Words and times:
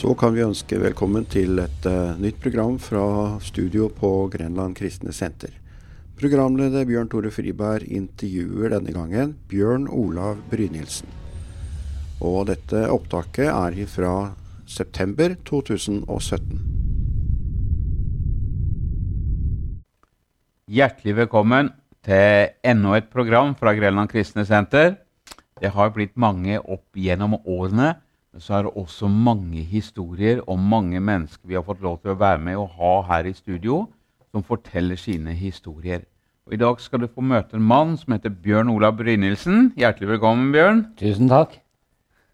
Så 0.00 0.14
kan 0.16 0.32
vi 0.32 0.40
ønske 0.40 0.78
velkommen 0.80 1.26
til 1.28 1.58
et 1.60 1.84
uh, 1.84 2.16
nytt 2.16 2.38
program 2.40 2.78
fra 2.80 3.36
studio 3.44 3.90
på 3.92 4.30
Grenland 4.32 4.72
kristne 4.78 5.12
senter. 5.12 5.52
Programleder 6.16 6.86
Bjørn 6.88 7.10
Tore 7.12 7.28
Friberg 7.28 7.84
intervjuer 7.84 8.72
denne 8.72 8.94
gangen 8.96 9.34
Bjørn 9.52 9.84
Olav 9.92 10.40
Brynildsen. 10.48 11.04
Og 12.24 12.48
dette 12.48 12.86
opptaket 12.88 13.50
er 13.50 13.76
fra 13.92 14.14
september 14.64 15.36
2017. 15.44 16.64
Hjertelig 20.80 21.18
velkommen 21.26 21.74
til 22.08 22.54
enda 22.64 22.96
et 22.96 23.12
program 23.12 23.52
fra 23.52 23.76
Grenland 23.76 24.16
kristne 24.16 24.48
senter. 24.48 24.94
Det 25.60 25.76
har 25.76 25.92
blitt 25.92 26.16
mange 26.16 26.56
opp 26.56 26.88
gjennom 26.96 27.42
årene 27.44 27.98
så 28.38 28.54
er 28.54 28.66
det 28.66 28.76
også 28.78 29.08
mange 29.10 29.62
historier 29.66 30.42
om 30.50 30.60
mange 30.70 31.00
mennesker 31.02 31.48
vi 31.48 31.56
har 31.58 31.64
fått 31.66 31.82
lov 31.82 31.98
til 32.02 32.12
å 32.12 32.18
være 32.20 32.38
med 32.44 32.60
og 32.60 32.76
ha 32.78 32.92
her 33.08 33.26
i 33.26 33.34
studio, 33.34 33.88
som 34.30 34.44
forteller 34.46 34.98
sine 35.00 35.34
historier. 35.34 36.04
Og 36.46 36.54
I 36.54 36.60
dag 36.60 36.78
skal 36.82 37.02
du 37.02 37.08
få 37.10 37.24
møte 37.26 37.58
en 37.58 37.66
mann 37.66 37.96
som 37.98 38.14
heter 38.14 38.30
Bjørn 38.30 38.70
Olav 38.70 38.96
Brynildsen. 38.98 39.72
Hjertelig 39.78 40.12
velkommen, 40.14 40.52
Bjørn. 40.54 40.84
Tusen 40.98 41.30
takk. 41.30 41.58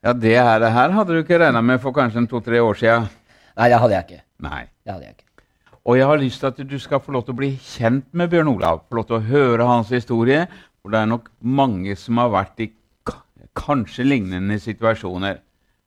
Ja, 0.04 0.12
Det 0.12 0.36
her, 0.36 0.90
hadde 0.92 1.12
du 1.12 1.22
ikke 1.22 1.40
regna 1.40 1.60
med 1.60 1.80
for 1.80 1.92
kanskje 1.92 2.26
to-tre 2.28 2.60
år 2.62 2.76
siden? 2.76 3.08
Nei, 3.56 3.68
det 3.72 3.80
hadde 3.80 3.94
jeg 3.96 4.04
ikke. 4.04 4.22
Nei. 4.44 4.62
Det 4.84 4.92
hadde 4.92 5.04
jeg 5.04 5.16
ikke. 5.16 5.22
Og 5.86 5.96
jeg 5.98 6.06
har 6.06 6.18
lyst 6.20 6.40
til 6.40 6.46
at 6.46 6.70
du 6.70 6.78
skal 6.78 7.00
få 7.00 7.12
lov 7.12 7.24
til 7.24 7.32
å 7.34 7.40
bli 7.40 7.50
kjent 7.56 8.06
med 8.12 8.30
Bjørn 8.30 8.52
Olav. 8.52 8.84
Få 8.88 9.00
lov 9.00 9.06
til 9.08 9.16
å 9.16 9.24
høre 9.24 9.66
hans 9.66 9.88
historie. 9.94 10.44
For 10.82 10.92
det 10.92 11.00
er 11.00 11.10
nok 11.10 11.30
mange 11.40 11.96
som 11.96 12.20
har 12.20 12.30
vært 12.34 12.60
i 12.60 12.70
kanskje 13.56 14.04
lignende 14.04 14.58
situasjoner 14.60 15.40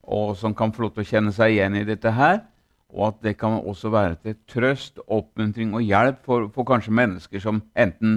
og 0.09 0.33
som 0.37 0.55
kan 0.57 0.73
få 0.73 0.87
lov 0.87 0.95
til 0.95 1.05
å 1.05 1.09
kjenne 1.11 1.33
seg 1.35 1.55
igjen 1.55 1.77
i 1.77 1.85
dette 1.87 2.11
her. 2.15 2.41
Og 2.89 3.11
at 3.11 3.19
det 3.21 3.35
kan 3.37 3.59
også 3.59 3.91
være 3.93 4.17
til 4.23 4.37
trøst, 4.49 4.97
oppmuntring 5.05 5.75
og 5.77 5.85
hjelp 5.85 6.23
for, 6.25 6.49
for 6.55 6.65
kanskje 6.65 6.95
mennesker 6.97 7.43
som 7.43 7.61
enten 7.77 8.15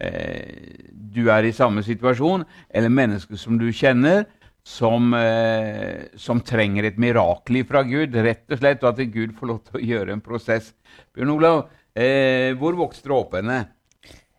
eh, 0.00 0.88
du 0.90 1.26
er 1.32 1.44
i 1.44 1.52
samme 1.52 1.84
situasjon, 1.84 2.46
eller 2.72 2.92
mennesker 2.96 3.36
som 3.40 3.60
du 3.60 3.68
kjenner, 3.76 4.24
som, 4.66 5.12
eh, 5.14 6.08
som, 6.18 6.40
trenger 6.40 6.88
et 6.88 6.96
mirakel 6.98 7.60
fra 7.68 7.84
Gud, 7.86 8.16
rett 8.16 8.48
og 8.48 8.62
slett, 8.62 8.82
og 8.82 8.94
at 8.94 9.12
Gud 9.12 9.36
får 9.36 9.52
lov 9.52 9.60
til 9.68 9.78
å 9.78 9.86
gjøre 9.92 10.16
en 10.16 10.24
prosess. 10.24 10.72
Bjørn 11.14 11.36
Olav, 11.36 11.60
eh, 11.94 12.56
hvor 12.56 12.74
vokste 12.80 13.12
du 13.12 13.18
opp 13.20 13.36
henne? 13.36 13.66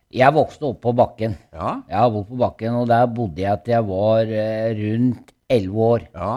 Jeg 0.08 0.32
vokste 0.32 0.64
opp 0.70 0.82
på 0.82 0.92
bakken. 0.96 1.34
Ja? 1.52 1.82
Jeg 1.88 1.98
har 2.00 2.12
bodd 2.12 2.28
på 2.30 2.38
bakken, 2.40 2.76
og 2.80 2.86
der 2.88 3.08
bodde 3.12 3.42
jeg 3.44 3.64
til 3.64 3.74
jeg 3.74 3.88
var 3.88 4.30
eh, 4.32 4.70
rundt 4.78 5.34
elleve 5.52 5.88
år. 5.94 6.06
Ja. 6.14 6.30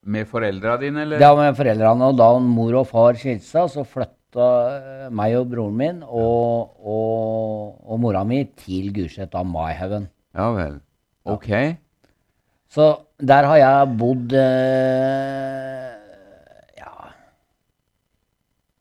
Med 0.00 0.24
foreldra 0.28 0.78
dine, 0.80 1.02
eller? 1.04 1.20
Ja, 1.20 1.34
med 1.36 1.56
foreldrene. 1.58 2.08
Og 2.08 2.16
da 2.16 2.30
mor 2.40 2.78
og 2.80 2.88
far 2.88 3.18
skilte 3.20 3.44
seg, 3.44 3.68
så 3.68 3.84
flytta 3.84 4.46
eh, 4.78 5.10
meg 5.12 5.36
og 5.36 5.50
broren 5.50 5.76
min 5.76 5.98
og, 6.06 6.72
og, 6.80 7.74
og 7.84 8.00
mora 8.00 8.22
mi 8.24 8.40
til 8.56 8.88
Gulset 8.96 9.36
av 9.36 9.44
Maihaugen. 9.48 10.08
Ja 10.36 10.48
vel. 10.56 10.78
Ok. 11.28 11.50
Så 12.70 12.86
der 13.20 13.44
har 13.50 13.58
jeg 13.60 13.90
bodd 14.00 14.32
eh, 14.40 15.90
ja 16.80 17.10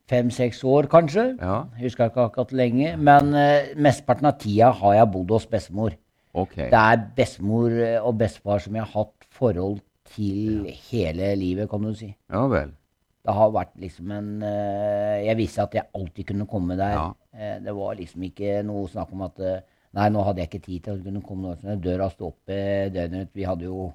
fem-seks 0.08 0.64
år, 0.64 0.88
kanskje. 0.88 1.34
Ja. 1.42 1.66
Husker 1.82 2.14
ikke 2.14 2.30
akkurat 2.30 2.56
lenge. 2.56 2.96
Men 2.96 3.36
eh, 3.36 3.76
mesteparten 3.76 4.32
av 4.32 4.40
tida 4.40 4.72
har 4.72 5.02
jeg 5.02 5.12
bodd 5.18 5.36
hos 5.36 5.50
bestemor. 5.52 6.00
Ok. 6.32 6.56
Det 6.62 6.80
er 6.80 7.06
bestemor 7.18 7.76
og 8.06 8.16
bestefar 8.24 8.64
som 8.64 8.80
jeg 8.80 8.88
har 8.88 8.96
hatt 9.02 9.32
forhold 9.36 9.82
til 10.16 10.68
hele 10.90 11.34
livet, 11.40 11.70
kan 11.72 11.84
du 11.86 11.94
si. 11.98 12.12
Ja 12.32 12.46
vel. 12.52 12.76
Det 13.20 13.36
har 13.36 13.52
vært 13.52 13.74
liksom 13.78 14.12
en 14.16 14.30
eh, 14.48 15.26
Jeg 15.28 15.38
visste 15.38 15.66
at 15.66 15.76
jeg 15.76 15.90
alltid 15.94 16.30
kunne 16.32 16.48
komme 16.50 16.78
der. 16.80 16.96
Ja. 16.96 17.08
Eh, 17.36 17.58
det 17.66 17.76
var 17.76 17.98
liksom 18.00 18.24
ikke 18.30 18.62
noe 18.66 18.88
snakk 18.90 19.12
om 19.14 19.26
at 19.28 19.44
eh, 19.44 19.60
Nei, 19.98 20.06
nå 20.14 20.22
hadde 20.22 20.44
jeg 20.44 20.52
ikke 20.52 20.66
tid 20.68 20.84
til 20.86 21.00
å 21.00 21.02
kunne 21.02 21.24
komme 21.26 21.56
nå. 21.56 21.76
Døra 21.82 22.12
sto 22.14 22.28
oppe 22.30 22.60
døgnet. 22.94 23.32
Vi 23.34 23.48
hadde 23.48 23.66
jo 23.66 23.90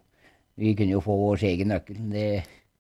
Vi 0.59 0.75
kunne 0.79 0.97
jo 0.97 1.03
få 1.03 1.15
vår 1.19 1.47
egen 1.51 1.71
nøkkel. 1.71 2.03
Det, 2.11 2.27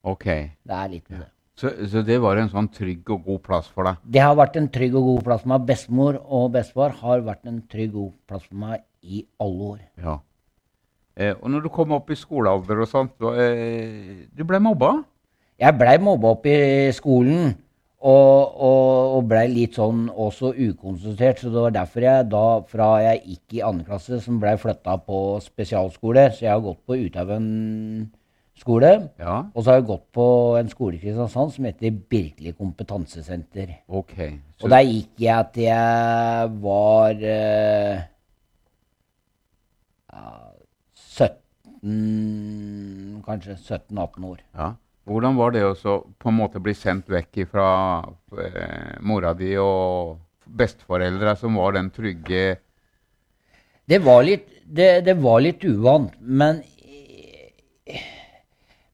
okay. 0.03 0.51
det 0.63 0.77
er 0.79 0.93
litt 0.93 1.09
med 1.11 1.25
det. 1.25 1.31
Så, 1.59 1.71
så 1.91 2.03
det 2.03 2.17
var 2.23 2.39
en 2.39 2.51
sånn 2.51 2.69
trygg 2.75 3.11
og 3.15 3.27
god 3.29 3.43
plass 3.47 3.67
for 3.71 3.87
deg? 3.87 3.99
Det 4.17 4.23
har 4.23 4.35
vært 4.39 4.57
en 4.59 4.67
trygg 4.75 4.95
og 4.99 5.07
god 5.07 5.27
plass 5.29 5.43
for 5.45 5.53
meg. 5.53 5.67
Bestemor 5.69 6.19
og 6.23 6.49
bestefar 6.57 6.97
har 6.99 7.23
vært 7.27 7.51
en 7.51 7.61
trygg 7.71 7.95
og 7.95 8.09
god 8.09 8.17
plass 8.31 8.49
for 8.49 8.63
meg 8.65 8.83
i 9.03 9.23
alle 9.43 9.69
år. 9.75 9.83
Ja. 10.03 10.17
Eh, 11.15 11.35
og 11.35 11.51
når 11.51 11.67
du 11.67 11.71
kom 11.73 11.93
opp 11.95 12.11
i 12.11 12.19
skolealder 12.19 12.81
og 12.83 12.91
sånt, 12.91 13.15
da, 13.23 13.35
eh, 13.39 14.25
du 14.35 14.43
ble 14.47 14.59
mobba? 14.63 14.97
Jeg 15.63 15.79
blei 15.79 15.99
mobba 16.03 16.35
opp 16.35 16.49
i 16.51 16.91
skolen. 16.95 17.55
Og, 18.05 18.57
og, 18.61 19.15
og 19.17 19.29
blei 19.31 19.47
litt 19.49 19.79
sånn 19.79 20.11
også 20.11 20.51
ukonsentrert. 20.59 21.39
Så 21.41 21.49
det 21.55 21.63
var 21.63 21.73
derfor 21.73 22.05
jeg 22.05 22.27
da, 22.29 22.43
fra 22.69 22.89
jeg 23.01 23.23
gikk 23.31 23.57
i 23.57 23.63
andre 23.65 23.87
klasse, 23.89 24.19
som 24.21 24.43
blei 24.43 24.59
flytta 24.61 24.99
på 25.07 25.21
spesialskole 25.41 26.27
Så 26.35 26.45
jeg 26.45 26.53
har 26.53 26.61
gått 26.67 26.83
på 26.85 26.99
Uthaugen 27.01 27.49
skole. 28.61 28.91
Ja. 29.19 29.37
Og 29.55 29.63
så 29.63 29.71
har 29.71 29.81
jeg 29.81 29.89
gått 29.89 30.07
på 30.15 30.27
en 30.59 30.71
skole 30.71 30.99
i 30.99 31.03
Kristiansand 31.03 31.55
som 31.55 31.69
heter 31.69 31.95
Birkeli 32.11 32.53
kompetansesenter. 32.53 33.79
Okay. 33.89 34.37
Så, 34.59 34.67
Og 34.67 34.75
der 34.75 34.85
gikk 34.85 35.25
jeg 35.25 35.51
til 35.55 35.69
jeg 35.71 36.53
var 36.65 37.25
eh, 37.33 38.05
ja, 40.13 40.27
17 41.85 43.23
Kanskje 43.25 43.57
17-18 43.57 44.25
år. 44.25 44.41
ja. 44.57 44.75
Hvordan 45.05 45.37
var 45.37 45.53
det 45.53 45.61
å 45.69 45.75
på 46.17 46.31
en 46.31 46.37
måte 46.39 46.61
bli 46.65 46.73
sendt 46.73 47.11
vekk 47.13 47.43
fra 47.51 47.69
eh, 48.41 48.95
mora 49.05 49.35
di 49.37 49.51
og 49.61 50.17
besteforeldra, 50.45 51.35
som 51.37 51.59
var 51.61 51.77
den 51.77 51.91
trygge 51.93 52.57
Det 53.85 53.99
var 54.01 54.25
litt, 54.25 54.49
det, 54.65 55.05
det 55.05 55.15
var 55.21 55.43
litt 55.45 55.65
uvant, 55.65 56.15
men 56.21 56.63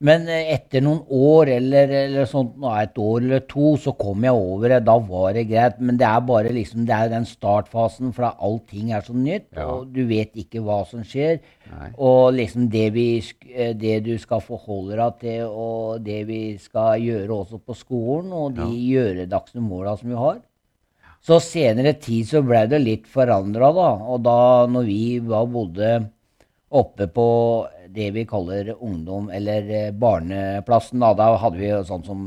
men 0.01 0.23
etter 0.33 0.81
noen 0.81 1.03
år, 1.13 1.51
eller, 1.59 1.91
eller 2.07 2.29
sånt, 2.29 2.55
et 2.73 2.99
år 3.03 3.19
eller 3.21 3.43
to, 3.45 3.75
så 3.77 3.93
kom 3.99 4.25
jeg 4.25 4.33
over 4.33 4.73
det. 4.73 4.79
Da 4.87 4.95
var 5.05 5.35
det 5.37 5.43
greit. 5.51 5.77
Men 5.85 5.99
det 6.01 6.07
er 6.09 6.23
bare 6.25 6.53
liksom, 6.57 6.87
det 6.89 6.97
er 6.97 7.11
den 7.13 7.27
startfasen, 7.29 8.15
for 8.17 8.31
allting 8.31 8.95
er 8.97 9.05
så 9.05 9.13
nytt. 9.13 9.51
Ja. 9.59 9.67
Og 9.75 9.91
du 9.93 10.01
vet 10.09 10.33
ikke 10.41 10.63
hva 10.65 10.79
som 10.89 11.05
skjer. 11.05 11.43
Nei. 11.69 11.91
Og 12.01 12.33
liksom 12.39 12.71
det, 12.73 12.87
vi, 12.95 13.05
eh, 13.53 13.75
det 13.77 13.99
du 14.07 14.15
skal 14.23 14.41
forholde 14.41 14.97
deg 15.03 15.19
til, 15.21 15.43
og 15.53 16.01
det 16.07 16.23
vi 16.31 16.41
skal 16.63 17.05
gjøre 17.05 17.43
også 17.43 17.61
på 17.61 17.77
skolen, 17.77 18.33
og 18.33 18.57
de 18.57 18.71
gjøredagsne 18.73 19.61
måla 19.61 19.99
som 20.01 20.15
vi 20.15 20.17
har. 20.23 20.41
Så 21.21 21.37
senere 21.45 21.93
tid 22.01 22.25
så 22.31 22.41
ble 22.41 22.65
det 22.73 22.81
litt 22.81 23.05
forandra, 23.05 23.69
da. 23.77 23.91
Og 24.09 24.25
da 24.25 24.41
når 24.65 24.89
vi 24.89 25.05
var, 25.29 25.45
bodde 25.53 25.93
oppe 26.71 27.11
på 27.11 27.29
det 27.95 28.11
vi 28.15 28.25
kaller 28.29 28.75
ungdom, 28.77 29.31
eller 29.35 29.71
eh, 29.71 29.91
barneplassen, 29.93 31.03
da, 31.03 31.13
da 31.19 31.33
hadde 31.43 31.61
vi 31.61 31.71
sånn 31.89 32.05
som 32.07 32.25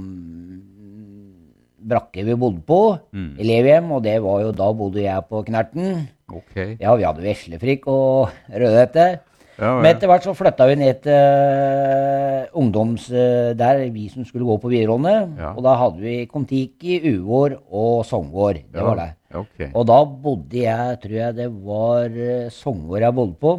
brakke 1.84 2.24
vi 2.24 2.36
bodde 2.40 2.62
på, 2.64 2.80
elevhjem, 3.14 3.92
og 3.92 4.06
det 4.06 4.16
var 4.24 4.40
jo 4.46 4.54
da 4.56 4.70
bodde 4.78 5.04
jeg 5.04 5.28
på 5.28 5.44
Knerten. 5.50 6.06
Okay. 6.32 6.78
Ja, 6.80 6.96
vi 6.96 7.04
hadde 7.04 7.26
veslefrikk 7.26 7.88
og 7.92 8.32
rødhette. 8.48 9.08
Ja, 9.60 9.76
Men 9.78 9.92
etter 9.92 10.10
hvert 10.10 10.24
så 10.26 10.32
flytta 10.34 10.66
vi 10.66 10.78
ned 10.80 11.04
til 11.04 11.14
uh, 11.14 12.48
ungdoms... 12.58 13.06
Uh, 13.12 13.52
der 13.54 13.84
vi 13.94 14.08
som 14.10 14.26
skulle 14.26 14.48
gå 14.48 14.56
på 14.64 14.72
videregående. 14.72 15.14
Ja. 15.38 15.52
Og 15.54 15.62
da 15.68 15.76
hadde 15.78 16.02
vi 16.02 16.16
Kon-Tiki, 16.32 16.98
Uvår 17.12 17.60
og 17.70 18.02
Sogngård. 18.10 18.64
Det 18.64 18.82
Ja, 18.82 18.88
var 18.88 18.98
det. 18.98 19.10
Okay. 19.44 19.70
Og 19.74 19.86
da 19.92 20.00
bodde 20.26 20.58
jeg, 20.64 20.98
tror 21.04 21.16
jeg 21.20 21.38
det 21.38 21.50
var 21.68 22.18
uh, 22.18 22.50
Sogngård 22.50 23.06
jeg 23.06 23.18
bodde 23.20 23.38
på. 23.44 23.54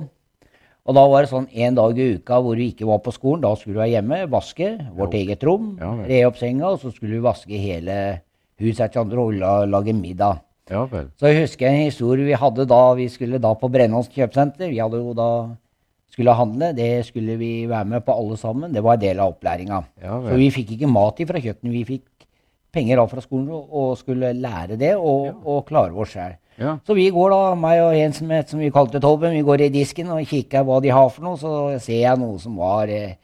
Og 0.85 0.97
da 0.99 1.05
var 1.09 1.25
det 1.25 1.31
sånn 1.31 1.47
en 1.49 1.77
dag 1.79 1.99
i 1.99 2.11
uka 2.19 2.39
hvor 2.45 2.59
vi 2.61 2.69
ikke 2.75 2.89
var 2.89 3.01
på 3.05 3.13
skolen. 3.15 3.41
Da 3.45 3.55
skulle 3.57 3.79
vi 3.79 3.81
være 3.81 3.95
hjemme, 3.95 4.19
vaske 4.33 4.71
vårt 4.99 5.17
eget 5.17 5.45
rom, 5.49 5.75
Ja 5.81 5.93
re 6.05 6.19
opp 6.29 6.37
senga, 6.37 6.75
og 6.75 6.83
så 6.83 6.93
skulle 6.93 7.17
vi 7.17 7.25
vaske 7.25 7.61
hele 7.61 7.97
huset 8.61 8.93
til 8.93 9.01
andre 9.01 9.23
og 9.23 9.39
la, 9.41 9.55
lage 9.65 9.95
middag. 9.97 10.43
Ja. 10.71 10.85
Så 11.21 11.29
jeg 11.29 11.45
husker 11.45 11.69
en 11.69 11.87
historie 11.87 12.25
vi 12.25 12.37
hadde 12.41 12.65
da 12.69 12.83
vi 12.97 13.09
skulle 13.13 13.41
da 13.41 13.53
på 13.57 13.69
Brennås 13.73 14.09
kjøpesenter. 14.13 14.71
Vi 14.73 14.81
hadde 14.81 15.01
jo 15.01 15.13
da 15.17 15.29
skulle 16.13 16.37
handle. 16.37 16.73
Det 16.77 17.05
skulle 17.09 17.37
vi 17.41 17.53
være 17.69 17.89
med 17.97 18.05
på 18.05 18.15
alle 18.15 18.37
sammen. 18.41 18.73
Det 18.73 18.85
var 18.85 18.97
en 18.97 19.05
del 19.05 19.21
av 19.21 19.35
opplæringa. 19.35 19.83
Ja 20.05 20.21
Så 20.29 20.39
vi 20.41 20.51
fikk 20.55 20.77
ikke 20.77 20.91
mat 20.91 21.21
fra 21.29 21.41
kjøkkenet. 21.41 21.73
Vi 21.75 21.85
fikk 21.85 22.29
penger 22.75 23.03
av 23.03 23.11
fra 23.13 23.23
skolen 23.25 23.51
og, 23.55 23.69
og 23.73 23.99
skulle 23.99 24.33
lære 24.37 24.79
det 24.81 24.95
og, 24.97 25.33
og 25.45 25.65
klare 25.69 25.95
oss 25.95 26.15
sjøl. 26.15 26.37
Ja. 26.61 26.77
Så 26.87 26.95
vi 26.95 27.09
går 27.11 27.33
da, 27.35 27.39
meg 27.59 27.81
og 27.83 27.97
en 27.99 28.13
som, 28.15 28.31
som 28.47 28.61
vi 28.63 28.71
kalte 28.75 29.01
Tobben, 29.03 29.35
vi 29.35 29.43
går 29.47 29.65
i 29.67 29.71
disken 29.75 30.13
og 30.15 30.27
kikker 30.31 30.63
hva 30.67 30.81
de 30.85 30.93
har 30.95 31.09
for 31.11 31.27
noe. 31.27 31.39
Så 31.41 31.55
ser 31.83 32.03
jeg 32.05 32.21
noe 32.21 32.39
som 32.43 32.59
var 32.61 32.91
eh, 32.93 33.17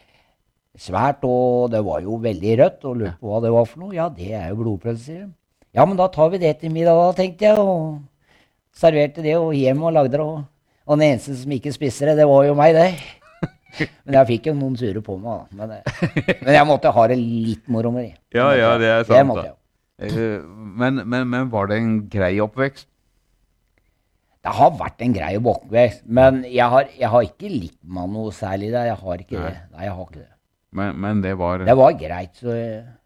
svært, 0.81 1.23
og 1.27 1.71
det 1.75 1.83
var 1.87 2.03
jo 2.07 2.19
veldig 2.23 2.57
rødt. 2.63 2.87
Og 2.91 2.97
lurte 3.03 3.19
på 3.21 3.31
hva 3.31 3.43
det 3.45 3.53
var 3.55 3.69
for 3.71 3.85
noe. 3.85 3.95
Ja, 3.97 4.09
det 4.11 4.33
er 4.35 4.49
jo 4.51 4.59
blodpølse, 4.65 5.05
sier 5.07 5.27
de. 5.27 5.33
Ja, 5.79 5.85
men 5.87 5.95
da 6.01 6.09
tar 6.11 6.33
vi 6.33 6.41
det 6.43 6.57
til 6.59 6.73
middag, 6.75 6.99
da, 6.99 7.13
tenkte 7.15 7.47
jeg. 7.47 7.63
Og 7.63 8.01
serverte 8.81 9.23
det 9.23 9.37
og 9.39 9.55
hjem 9.55 9.87
og 9.87 9.95
lagde 9.95 10.17
det. 10.17 10.27
Og, 10.27 10.43
og 10.91 10.99
den 10.99 11.13
eneste 11.13 11.37
som 11.39 11.55
ikke 11.55 11.75
spiste 11.75 12.11
det, 12.11 12.17
det 12.19 12.27
var 12.31 12.45
jo 12.49 12.57
meg, 12.59 12.75
det. 12.75 12.91
Men 14.05 14.17
jeg 14.19 14.29
fikk 14.33 14.51
jo 14.51 14.57
noen 14.59 14.75
sure 14.81 14.99
på 15.07 15.15
meg, 15.23 15.31
da. 15.31 15.61
Men, 15.61 15.77
eh, 15.79 16.35
men 16.43 16.57
jeg 16.57 16.67
måtte 16.67 16.91
ha 16.91 17.05
det 17.07 17.21
litt 17.21 17.69
moro 17.71 17.93
med 17.95 18.09
det. 18.09 18.17
Ja, 18.35 18.49
ja, 18.59 18.73
det 18.83 18.89
er 18.91 19.05
sant. 19.07 19.37
Det. 19.39 19.53
Eh, 20.11 20.41
Men, 20.83 20.99
men, 21.07 21.29
men 21.31 21.51
var 21.53 21.71
det 21.71 21.79
en 21.79 21.93
grei 22.11 22.33
oppvekst? 22.43 22.89
Det 24.41 24.53
har 24.57 24.71
vært 24.73 25.03
en 25.05 25.13
grei 25.13 25.35
bokvekst, 25.45 26.05
men 26.07 26.43
jeg 26.49 26.65
har, 26.73 26.87
jeg 26.97 27.09
har 27.13 27.23
ikke 27.27 27.49
likt 27.53 27.81
meg 27.85 28.09
noe 28.09 28.31
særlig 28.33 28.71
der. 28.73 28.87
Jeg 28.89 28.97
har 29.03 29.19
ikke 29.25 29.37
Nei. 29.37 29.51
det. 29.51 29.59
Nei, 29.75 29.83
jeg 29.85 29.93
har 29.99 30.07
ikke 30.07 30.21
det. 30.23 30.31
Men, 30.73 30.97
men 31.03 31.21
det 31.21 31.35
var 31.37 31.59
Det 31.67 31.77
var 31.77 31.93
greit, 31.99 32.35
så 32.41 32.55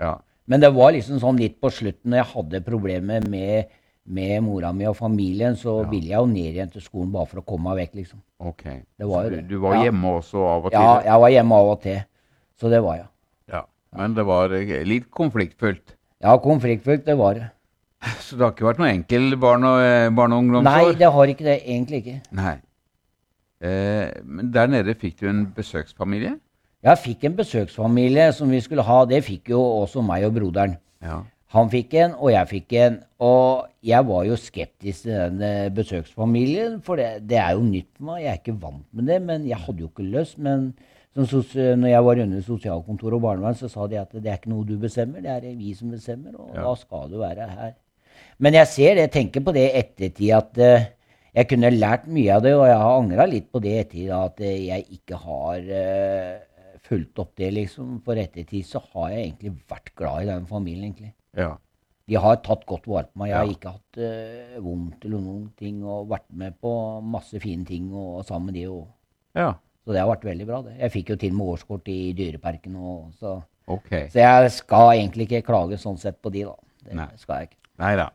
Ja. 0.00 0.12
Men 0.46 0.60
det 0.60 0.70
var 0.76 0.92
liksom 0.92 1.18
sånn 1.18 1.38
litt 1.40 1.56
på 1.60 1.70
slutten, 1.72 2.10
når 2.12 2.18
jeg 2.20 2.30
hadde 2.34 2.60
problemer 2.66 3.24
med, 3.32 3.66
med 4.06 4.42
mora 4.44 4.70
mi 4.76 4.84
og 4.86 4.94
familien, 4.98 5.56
så 5.56 5.82
Ja. 5.82 5.88
ville 5.90 6.08
jeg 6.12 6.18
jo 6.20 6.26
ned 6.26 6.52
igjen 6.54 6.70
til 6.70 6.82
skolen 6.84 7.10
bare 7.12 7.26
for 7.26 7.40
å 7.40 7.44
komme 7.46 7.64
meg 7.74 7.88
vekk, 7.88 7.94
liksom. 8.02 8.20
Ok. 8.40 8.62
Det 8.98 9.06
var 9.08 9.24
Så 9.24 9.24
jo 9.24 9.30
du, 9.30 9.36
det. 9.36 9.48
du 9.48 9.58
var 9.58 9.74
Ja. 9.74 9.82
hjemme 9.88 10.04
også 10.20 10.44
av 10.46 10.64
og 10.66 10.70
til? 10.70 10.80
Ja, 10.80 11.00
jeg 11.02 11.20
var 11.20 11.30
hjemme 11.30 11.52
av 11.54 11.66
og 11.72 11.80
til. 11.82 12.04
Så 12.60 12.70
det 12.70 12.82
var 12.82 12.96
jeg. 12.96 13.06
Ja. 13.50 13.62
Men 13.96 14.14
det 14.14 14.24
var 14.26 14.52
eh, 14.52 14.84
litt 14.84 15.10
konfliktfullt? 15.10 15.96
Ja, 16.22 16.36
konfliktfullt, 16.38 17.04
det 17.06 17.16
var 17.18 17.34
det. 17.34 17.50
Så 18.20 18.36
det 18.36 18.44
har 18.44 18.52
ikke 18.54 18.66
vært 18.68 18.80
noe 18.82 18.90
enkel 18.92 19.36
barne- 19.40 19.70
og, 19.74 20.14
barn 20.16 20.32
og 20.36 20.42
ungdomsår? 20.44 20.70
Nei, 20.70 20.94
det 21.00 21.10
har 21.16 21.30
ikke 21.32 21.44
det. 21.46 21.58
Egentlig 21.64 22.00
ikke. 22.04 22.16
Nei. 22.36 22.54
Eh, 23.64 24.10
men 24.24 24.50
der 24.52 24.66
nede 24.68 24.94
fikk 24.98 25.20
du 25.22 25.28
en 25.30 25.44
besøksfamilie? 25.56 26.34
Jeg 26.84 26.98
fikk 27.00 27.22
en 27.24 27.36
besøksfamilie 27.38 28.26
som 28.36 28.50
vi 28.52 28.60
skulle 28.60 28.84
ha. 28.84 29.04
Det 29.08 29.22
fikk 29.24 29.48
jo 29.54 29.60
også 29.84 30.02
meg 30.04 30.26
og 30.28 30.34
broderen. 30.36 30.76
Ja. 31.04 31.22
Han 31.54 31.70
fikk 31.70 31.94
en, 32.02 32.16
og 32.18 32.32
jeg 32.34 32.48
fikk 32.50 32.72
en. 32.82 32.98
Og 33.22 33.68
jeg 33.86 34.04
var 34.08 34.24
jo 34.26 34.36
skeptisk 34.36 35.06
til 35.06 35.14
den 35.14 35.40
eh, 35.46 35.68
besøksfamilien, 35.72 36.80
for 36.84 36.98
det, 37.00 37.22
det 37.30 37.38
er 37.40 37.54
jo 37.54 37.62
nytt 37.64 37.88
for 37.96 38.10
meg. 38.10 38.24
Jeg 38.24 38.32
er 38.34 38.42
ikke 38.42 38.56
vant 38.66 38.84
med 38.92 39.08
det, 39.08 39.20
men 39.22 39.46
jeg 39.48 39.62
hadde 39.62 39.84
jo 39.86 39.88
ikke 39.92 40.08
lyst. 40.10 40.36
Men 40.42 40.72
som 41.14 41.28
sos 41.30 41.54
når 41.54 41.88
jeg 41.92 42.04
var 42.04 42.20
under 42.26 42.42
sosialkontor 42.42 43.14
og 43.16 43.22
barnevern, 43.22 43.54
så 43.56 43.70
sa 43.70 43.86
de 43.86 44.00
at 44.00 44.12
det 44.18 44.26
er 44.26 44.40
ikke 44.40 44.50
noe 44.50 44.66
du 44.66 44.74
bestemmer, 44.82 45.22
det 45.22 45.30
er 45.30 45.56
vi 45.56 45.70
som 45.78 45.92
bestemmer, 45.94 46.34
og 46.34 46.50
Ja. 46.56 46.64
da 46.66 46.74
skal 46.74 47.08
du 47.12 47.20
være 47.22 47.48
her. 47.48 47.72
Men 48.38 48.54
jeg 48.58 48.66
ser 48.72 48.94
det, 48.98 49.10
tenker 49.14 49.44
på 49.44 49.52
det 49.54 49.68
i 49.68 49.78
ettertid, 49.80 50.30
at 50.34 50.58
uh, 50.58 50.86
jeg 51.34 51.48
kunne 51.50 51.70
lært 51.74 52.06
mye 52.10 52.34
av 52.36 52.42
det, 52.42 52.54
og 52.54 52.66
jeg 52.66 52.78
har 52.78 52.96
angra 53.00 53.26
litt 53.30 53.50
på 53.52 53.60
det 53.62 53.70
i 53.72 53.78
ettertid, 53.82 54.10
at 54.14 54.40
eh, 54.40 54.56
jeg 54.68 54.86
ikke 54.98 55.18
har 55.22 55.68
uh, 55.70 56.72
fulgt 56.84 57.18
opp 57.22 57.32
det, 57.40 57.50
liksom. 57.54 58.00
For 58.06 58.18
ettertid 58.20 58.66
så 58.68 58.82
har 58.92 59.10
jeg 59.14 59.28
egentlig 59.28 59.54
vært 59.70 59.94
glad 59.98 60.22
i 60.24 60.30
den 60.32 60.46
familien, 60.50 60.90
egentlig. 60.90 61.14
ja. 61.38 61.54
De 62.04 62.18
har 62.20 62.36
tatt 62.44 62.66
godt 62.68 62.84
vare 62.84 63.06
på 63.08 63.16
meg. 63.22 63.30
Jeg 63.30 63.36
har 63.38 63.46
Ja. 63.46 63.52
ikke 63.54 63.70
hatt 63.72 63.96
uh, 63.96 64.58
vondt 64.60 65.04
eller 65.06 65.22
noen 65.24 65.46
ting, 65.56 65.78
og 65.88 66.10
vært 66.10 66.26
med 66.36 66.58
på 66.60 66.72
masse 67.00 67.40
fine 67.40 67.64
ting 67.64 67.86
og 67.96 68.26
sammen 68.28 68.50
med 68.50 68.58
de. 68.58 68.66
Og, 68.68 68.88
Ja. 69.34 69.54
så 69.86 69.92
det 69.96 70.02
har 70.02 70.10
vært 70.10 70.26
veldig 70.28 70.46
bra. 70.46 70.58
det. 70.66 70.74
Jeg 70.82 70.92
fikk 70.92 71.08
jo 71.14 71.16
til 71.16 71.30
og 71.32 71.38
med 71.38 71.46
årskort 71.54 71.88
i 71.88 72.12
Dyreparken. 72.12 72.76
Og, 72.76 73.06
så, 73.16 73.42
okay. 73.66 74.10
så 74.12 74.20
jeg 74.20 74.50
skal 74.52 74.90
egentlig 74.98 75.30
ikke 75.30 75.46
klage 75.48 75.78
sånn 75.80 75.96
sett 75.96 76.20
på 76.20 76.28
de, 76.30 76.44
da. 76.44 76.54
Det 76.84 76.94
Nei. 77.00 77.08
skal 77.16 77.40
jeg 77.40 77.48
ikke. 77.48 77.60
Nei 77.80 77.94
da. 77.96 78.10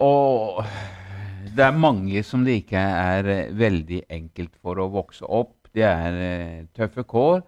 Og 0.00 0.64
det 1.56 1.64
er 1.66 1.76
mange 1.76 2.22
som 2.24 2.44
det 2.46 2.60
ikke 2.62 2.80
er 2.80 3.28
eh, 3.28 3.54
veldig 3.56 4.04
enkelt 4.08 4.54
for 4.62 4.80
å 4.80 4.90
vokse 4.92 5.26
opp. 5.26 5.56
Det 5.76 5.84
er 5.86 6.20
eh, 6.24 6.60
tøffe 6.76 7.04
kår. 7.04 7.42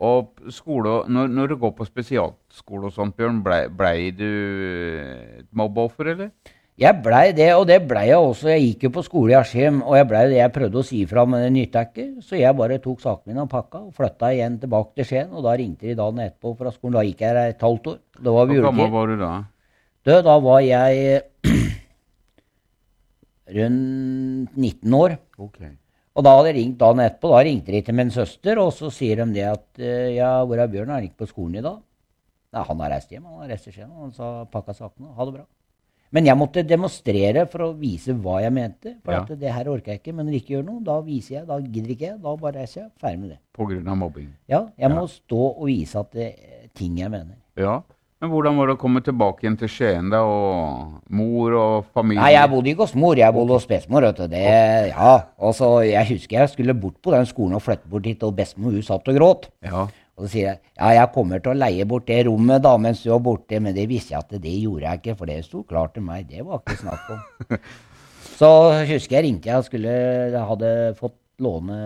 Og 0.00 0.48
skole, 0.48 1.02
når, 1.12 1.28
når 1.28 1.50
du 1.50 1.58
går 1.60 1.74
på 1.76 1.84
spesialskole 1.84 2.88
og 2.88 2.94
sånt, 2.94 3.18
Bjørn, 3.18 3.42
blei 3.44 3.66
ble 3.68 3.92
du 4.16 4.30
eh, 4.30 5.42
et 5.42 5.50
mobbeoffer, 5.52 6.14
eller? 6.14 6.32
Jeg 6.80 6.96
blei 7.04 7.34
det, 7.36 7.50
og 7.52 7.66
det 7.68 7.82
blei 7.84 8.06
jeg 8.08 8.16
også. 8.24 8.48
Jeg 8.54 8.62
gikk 8.64 8.86
jo 8.86 8.90
på 8.94 9.02
skole 9.04 9.34
i 9.34 9.36
Askim, 9.36 9.82
og 9.84 9.98
jeg 9.98 10.06
blei 10.08 10.22
det 10.30 10.38
jeg 10.38 10.52
prøvde 10.54 10.80
å 10.80 10.86
si 10.88 11.02
ifra, 11.04 11.26
men 11.28 11.44
det 11.44 11.50
nytta 11.52 11.82
ikke. 11.90 12.06
Så 12.24 12.38
jeg 12.40 12.56
bare 12.56 12.78
tok 12.80 13.02
sakene 13.04 13.34
mine 13.34 13.44
og 13.44 13.50
pakka 13.52 13.82
og 13.82 13.92
flytta 13.98 14.30
igjen 14.32 14.56
tilbake 14.62 14.96
til 14.96 15.10
Skien. 15.10 15.34
Og 15.34 15.44
da 15.44 15.58
ringte 15.60 15.90
de 15.90 15.98
dagen 15.98 16.22
etterpå 16.24 16.54
fra 16.56 16.72
skolen. 16.72 16.96
Da 16.96 17.04
gikk 17.04 17.20
jeg 17.20 17.34
her 17.34 17.52
et 17.52 17.66
halvt 17.68 17.92
år. 17.92 17.98
Da 18.16 18.36
var 18.38 18.48
vi 18.48 18.56
Hvor 18.56 18.70
gammel 18.70 18.94
var 18.96 19.12
du 19.12 19.20
da? 19.20 19.34
Du, 20.08 20.14
da 20.24 20.38
var 20.40 20.64
jeg 20.64 21.20
rundt 23.54 24.56
19 24.56 24.94
år. 24.96 25.16
Okay. 25.38 25.70
Og 26.16 26.24
da 26.26 26.32
hadde 26.36 26.50
jeg 26.50 26.56
ringt 26.58 26.78
dagen 26.80 27.02
etterpå. 27.04 27.30
Da 27.34 27.42
ringte 27.46 27.72
de 27.72 27.82
til 27.86 27.94
min 27.94 28.10
søster, 28.10 28.58
og 28.58 28.72
så 28.76 28.90
sier 28.92 29.22
de 29.22 29.28
det 29.36 29.46
at 29.46 29.78
eh, 29.78 30.16
ja, 30.16 30.32
hvor 30.44 30.58
er 30.58 30.68
Bjørn? 30.72 30.90
Er 30.90 30.98
han 31.00 31.06
ikke 31.08 31.22
på 31.24 31.30
skolen 31.30 31.60
i 31.60 31.64
dag? 31.64 31.78
Nei, 32.52 32.64
han 32.66 32.80
har 32.82 32.90
reist 32.96 33.12
hjem. 33.14 33.24
Han 33.30 33.44
har 33.44 33.52
reist 33.52 33.64
til 33.68 33.76
Skien. 33.76 33.90
Han 33.94 34.10
sa 34.12 34.44
pakka 34.50 34.74
sakene. 34.74 35.12
Ha 35.14 35.24
det 35.28 35.34
bra. 35.38 35.44
Men 36.10 36.26
jeg 36.26 36.34
måtte 36.34 36.64
demonstrere 36.66 37.44
for 37.46 37.62
å 37.68 37.74
vise 37.78 38.10
hva 38.18 38.40
jeg 38.42 38.50
mente. 38.52 38.96
For 39.04 39.12
Ja. 39.14 39.20
at 39.22 39.38
det 39.38 39.52
her 39.54 39.68
orker 39.70 39.92
jeg 39.92 40.00
ikke. 40.00 40.12
Men 40.18 40.26
når 40.26 40.32
de 40.34 40.40
ikke 40.40 40.54
gjør 40.56 40.64
noe, 40.66 40.80
da 40.82 40.96
viser 41.06 41.36
jeg. 41.36 41.46
Da 41.46 41.60
gidder 41.62 41.90
ikke 41.94 42.06
jeg. 42.08 42.16
Da 42.24 42.32
bare 42.42 42.58
reiser 42.58 42.80
jeg. 42.82 42.90
Ferdig 42.98 43.20
med 43.20 43.30
det. 43.30 43.38
På 43.54 43.68
grunn 43.70 43.86
av 43.86 43.96
mobbing? 44.00 44.32
Ja, 44.50 44.64
jeg 44.76 44.90
Ja. 44.90 44.96
må 44.98 45.06
stå 45.06 45.42
og 45.60 45.66
vise 45.70 45.94
at 46.00 46.10
det 46.10 46.26
er 46.34 46.66
ting 46.74 46.98
jeg 46.98 47.10
mener. 47.10 47.36
Ja. 47.56 47.82
Men 48.20 48.28
hvordan 48.34 48.58
var 48.60 48.68
det 48.68 48.74
å 48.76 48.80
komme 48.82 49.00
tilbake 49.00 49.46
igjen 49.46 49.54
til 49.62 49.70
Skien, 49.72 50.10
da? 50.12 50.18
Og 50.28 51.12
mor 51.16 51.54
og 51.56 51.86
familie? 51.96 52.20
Nei, 52.20 52.34
jeg 52.34 52.50
bodde 52.52 52.68
ikke 52.74 52.84
hos 52.84 52.92
mor, 53.00 53.16
jeg 53.16 53.32
bodde 53.32 53.56
hos 53.56 53.64
bestemor. 53.70 54.04
vet 54.04 54.18
du. 54.20 54.26
Det, 54.28 54.42
ja, 54.90 55.12
og 55.40 55.54
så 55.56 55.70
Jeg 55.86 56.08
husker 56.10 56.36
jeg 56.42 56.50
skulle 56.52 56.74
bort 56.76 56.98
på 57.00 57.14
den 57.14 57.24
skolen 57.30 57.56
og 57.56 57.64
flytte 57.64 57.88
bort 57.88 58.04
dit, 58.04 58.22
og 58.28 58.36
bestemor 58.36 58.76
hun 58.76 58.84
satt 58.84 59.08
og 59.08 59.16
gråt. 59.16 59.48
Ja. 59.64 59.86
Og 60.20 60.26
så 60.26 60.32
sier 60.34 60.44
jeg 60.50 60.58
ja, 60.76 60.90
jeg 60.98 61.12
kommer 61.14 61.40
til 61.40 61.54
å 61.54 61.56
leie 61.62 61.86
bort 61.88 62.04
det 62.10 62.18
rommet 62.28 62.60
da 62.66 62.74
mens 62.76 63.00
du 63.06 63.08
var 63.08 63.22
borte, 63.24 63.56
men 63.64 63.72
det 63.78 63.86
visste 63.88 64.12
jeg 64.12 64.20
at 64.20 64.36
det 64.44 64.52
gjorde 64.58 64.84
jeg 64.84 65.00
ikke, 65.00 65.16
for 65.16 65.32
det 65.32 65.38
sto 65.46 65.62
klart 65.64 65.96
til 65.96 66.04
meg. 66.04 66.28
Det 66.28 66.44
var 66.44 66.60
ikke 66.60 66.76
snakk 66.82 67.08
om. 67.16 67.56
Så 68.40 68.48
husker 68.84 69.16
jeg 69.16 69.24
ringte 69.30 69.48
jeg 69.48 69.56
og 69.60 69.64
skulle 69.66 69.90
Jeg 70.32 70.44
hadde 70.48 70.68
fått 70.96 71.16
låne 71.40 71.76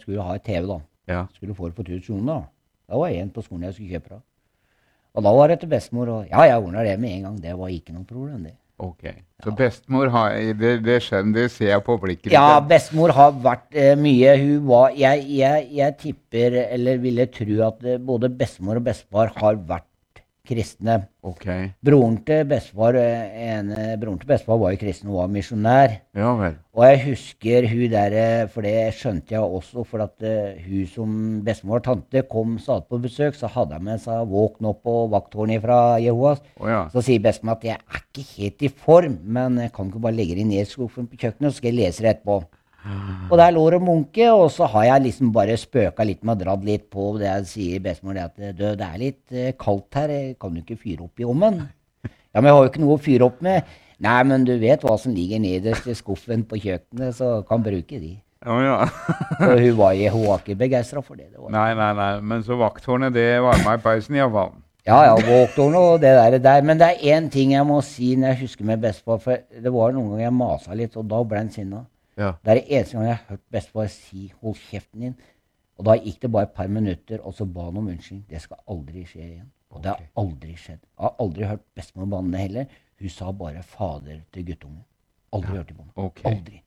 Skulle 0.00 0.24
ha 0.24 0.34
et 0.36 0.44
TV, 0.44 0.64
da. 0.68 0.80
ja. 1.12 1.22
Skulle 1.36 1.54
få 1.56 1.68
det 1.68 1.76
for 1.76 1.84
1000 1.84 2.04
kroner. 2.08 2.32
da. 2.32 2.40
Da 2.88 3.00
var 3.04 3.12
en 3.12 3.30
på 3.32 3.44
skolen 3.44 3.68
jeg 3.68 3.76
skulle 3.76 3.92
kjøpe 3.98 4.08
fra. 4.14 4.20
Og 5.12 5.24
da 5.26 5.32
var 5.36 5.52
det 5.52 5.60
til 5.60 5.68
bestemor, 5.72 6.08
og 6.08 6.26
ja, 6.30 6.46
jeg 6.48 6.58
ordna 6.62 6.84
det 6.86 6.96
med 7.00 7.18
en 7.18 7.24
gang. 7.28 7.38
Det 7.42 7.54
var 7.58 7.72
ikke 7.72 7.92
noe 7.92 8.08
problem, 8.08 8.46
det. 8.48 8.56
Ok. 8.82 9.04
Så 9.44 9.52
bestemor 9.54 10.08
har 10.10 10.34
Det, 10.58 10.72
det 10.82 10.96
skjønner 11.04 11.36
det 11.36 11.50
ser 11.54 11.68
jeg 11.68 11.84
på 11.86 11.96
blikket 12.02 12.32
Ja, 12.34 12.58
bestemor 12.66 13.12
har 13.14 13.34
vært 13.44 13.68
eh, 13.76 13.92
mye. 13.98 14.34
Hun 14.40 14.66
var 14.70 14.96
jeg, 14.96 15.26
jeg, 15.36 15.68
jeg 15.76 15.96
tipper, 16.00 16.56
eller 16.64 17.02
ville 17.02 17.28
tro, 17.30 17.58
at 17.68 17.84
eh, 17.84 18.00
både 18.00 18.32
bestemor 18.32 18.80
og 18.80 18.86
bestefar 18.88 19.34
har 19.36 19.60
vært 19.68 19.86
kristne. 20.48 20.96
Okay. 21.22 21.68
Broren 21.84 22.16
til 22.26 22.44
bestefar, 22.50 22.96
eh, 22.98 23.94
broren 24.00 24.18
til 24.18 24.26
bestefar 24.26 24.58
var 24.58 24.72
jo 24.72 24.80
kristen 24.80 25.10
og 25.10 25.20
var 25.20 25.28
misjonær. 25.30 25.94
Ja 26.18 26.32
vel. 26.38 26.56
Og 26.74 26.84
jeg 26.88 27.02
husker 27.04 27.68
hun 27.68 27.90
der, 27.92 28.12
eh, 28.12 28.48
for 28.48 28.62
det 28.62 28.94
skjønte 28.94 29.34
jeg 29.34 29.40
også, 29.40 29.84
for 29.86 30.02
at 30.02 30.22
eh, 30.22 30.58
hun 30.66 30.86
som 30.86 31.44
bestemor 31.44 31.78
og 31.78 31.84
tante 31.84 32.22
kom 32.30 32.58
stadig 32.58 32.88
på 32.88 33.02
besøk, 33.02 33.34
så 33.34 33.46
hadde 33.46 33.74
jeg 33.74 33.82
med 33.82 34.00
seg 34.00 34.26
våkn 34.28 34.70
opp 34.72 34.82
på 34.82 34.96
vakttårnet 35.12 35.62
fra 35.62 35.98
Jehovas. 36.02 36.42
Oh, 36.58 36.68
ja. 36.68 36.88
Så 36.90 37.04
sier 37.06 37.22
bestemor 37.22 37.60
at 37.60 37.64
jeg 37.64 37.78
er 37.78 38.02
ikke 38.02 38.26
helt 38.36 38.62
i 38.62 38.68
form, 38.68 39.20
men 39.22 39.60
jeg 39.62 39.72
kan 39.72 39.92
ikke 39.92 40.02
bare 40.02 40.18
legge 40.18 40.34
det 40.40 40.46
ned 40.46 40.66
i 40.66 40.68
skuffen 40.68 41.06
på 41.06 41.20
kjøkkenet, 41.20 41.52
så 41.52 41.60
skal 41.60 41.70
jeg 41.70 41.80
lese 41.84 42.02
det 42.02 42.16
etterpå. 42.16 42.42
Og 43.30 43.36
der 43.38 43.52
lå 43.54 43.62
det 43.70 43.82
munke, 43.84 44.26
og 44.34 44.48
så 44.50 44.66
har 44.72 44.88
jeg 44.88 45.04
liksom 45.06 45.30
bare 45.34 45.54
spøka 45.60 46.06
litt 46.06 46.24
med 46.26 46.34
å 46.34 46.44
dratt 46.44 46.64
litt 46.66 46.88
på 46.90 47.12
det 47.20 47.28
jeg 47.28 47.46
sier 47.52 47.84
bestemor, 47.84 48.18
det 48.18 48.24
at 48.26 48.58
det 48.58 48.88
er 48.88 48.98
litt 49.00 49.36
eh, 49.36 49.54
kaldt 49.58 50.00
her, 50.00 50.12
kan 50.40 50.54
du 50.54 50.62
ikke 50.64 50.80
fyre 50.80 51.06
opp 51.06 51.22
i 51.22 51.28
ovnen? 51.28 51.62
Ja, 52.32 52.40
men 52.40 52.48
jeg 52.48 52.56
har 52.56 52.64
jo 52.64 52.72
ikke 52.72 52.82
noe 52.82 52.96
å 52.96 53.02
fyre 53.02 53.28
opp 53.28 53.40
med. 53.44 53.70
Nei, 54.02 54.18
men 54.26 54.44
du 54.48 54.56
vet 54.58 54.82
hva 54.82 54.96
som 54.98 55.14
ligger 55.14 55.38
nederst 55.42 55.86
i 55.86 55.94
skuffen 55.94 56.42
på 56.48 56.58
kjøkkenet, 56.58 57.14
så 57.18 57.34
kan 57.46 57.62
bruke 57.62 58.00
de. 58.02 58.16
Ja, 58.42 58.56
ja. 58.66 58.78
Og 59.46 59.60
hun 59.60 59.76
var, 59.78 59.94
hun 59.94 60.26
var 60.26 60.42
ikke 60.42 60.58
begeistra 60.58 61.02
for 61.04 61.14
det. 61.14 61.28
det 61.30 61.38
var. 61.38 61.52
Nei, 61.54 61.70
nei, 61.78 61.92
nei. 61.94 62.10
Men 62.32 62.42
så 62.42 62.58
vakthornet, 62.58 63.14
det 63.14 63.28
varma 63.44 63.76
i 63.78 63.82
peisen 63.84 64.18
iallfall. 64.18 64.56
Ja, 64.82 64.96
ja, 65.06 65.14
våktårn 65.14 65.76
og 65.78 66.00
det 66.02 66.10
der, 66.18 66.40
der. 66.42 66.64
Men 66.66 66.80
det 66.80 66.88
er 66.90 67.14
én 67.14 67.28
ting 67.30 67.52
jeg 67.54 67.66
må 67.68 67.78
si 67.86 68.16
når 68.18 68.32
jeg 68.32 68.40
husker 68.48 68.66
med 68.66 68.82
bestefar, 68.82 69.20
for 69.22 69.62
det 69.62 69.70
var 69.70 69.94
noen 69.94 70.10
ganger 70.10 70.24
jeg 70.24 70.34
masa 70.34 70.74
litt, 70.74 70.96
og 70.98 71.06
da 71.12 71.20
ble 71.22 71.38
han 71.44 71.52
sinna. 71.54 71.84
Ja. 72.22 72.32
Det 72.42 72.52
er 72.54 72.60
det 72.60 72.66
eneste 72.68 72.98
gang 72.98 73.08
jeg 73.08 73.16
har 73.18 73.28
hørt 73.34 73.44
bestefar 73.56 73.90
si 73.92 74.32
'hold 74.40 74.56
kjeften 74.68 75.06
din'. 75.06 75.18
Og 75.78 75.84
da 75.88 75.96
gikk 75.98 76.20
det 76.22 76.30
bare 76.32 76.46
et 76.48 76.54
par 76.54 76.68
minutter, 76.68 77.20
og 77.26 77.34
så 77.34 77.44
ba 77.48 77.64
han 77.68 77.76
om 77.80 77.88
unnskyldning. 77.88 78.26
Det 78.30 78.40
skal 78.44 78.58
aldri 78.70 79.04
skje 79.08 79.22
igjen. 79.26 79.50
Og 79.72 79.82
det 79.82 79.90
har 79.90 80.02
aldri 80.20 80.54
skjedd. 80.54 80.82
Jeg 80.84 81.02
har 81.06 81.14
aldri 81.18 81.44
hørt 81.48 81.62
bestemor 81.74 82.10
banne 82.12 82.38
heller. 82.38 82.66
Hun 83.00 83.08
sa 83.08 83.32
bare 83.32 83.62
'fader' 83.62 84.20
til 84.32 84.44
guttungen. 84.46 84.84
Aldri 85.32 85.56
hørt 85.56 85.68
det 85.68 85.76
på 85.76 85.84
meg. 85.84 85.96
Ok. 85.96 86.20
Aldri. 86.28 86.62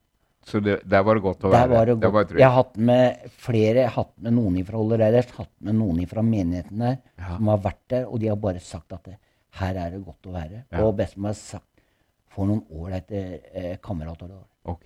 Så 0.45 0.59
det, 0.61 0.75
der 0.89 1.01
var 1.01 1.17
det 1.17 1.23
godt 1.23 1.43
å 1.43 1.49
være. 1.49 1.69
var 1.69 1.85
det 1.85 2.13
var. 2.13 2.25
Jeg 2.37 2.45
har 2.45 2.63
hatt 2.63 2.75
med 2.77 3.29
flere, 3.29 3.87
hatt 3.89 4.11
med 4.21 4.33
noen 4.33 4.65
fra 4.65 4.77
Ollereiders, 4.77 5.31
hatt 5.39 5.53
med 5.59 5.73
noen 5.75 6.05
fra 6.07 6.21
menigheten 6.21 6.77
der, 6.83 6.97
Ja. 7.17 7.37
som 7.37 7.47
har 7.47 7.57
vært 7.57 7.87
der, 7.89 8.05
og 8.05 8.19
de 8.19 8.27
har 8.27 8.35
bare 8.35 8.59
sagt 8.59 8.93
at 8.93 9.03
det, 9.03 9.17
her 9.59 9.75
er 9.75 9.89
det 9.91 10.05
godt 10.05 10.27
å 10.27 10.33
være. 10.35 10.63
Ja. 10.71 10.83
Og 10.83 10.97
bestemor 10.97 11.27
har 11.29 11.33
sagt 11.33 11.81
for 12.27 12.45
noen 12.45 12.61
ålreite 12.69 13.41
eh, 13.53 13.77
kamerater. 13.81 14.29
Ok. 14.65 14.85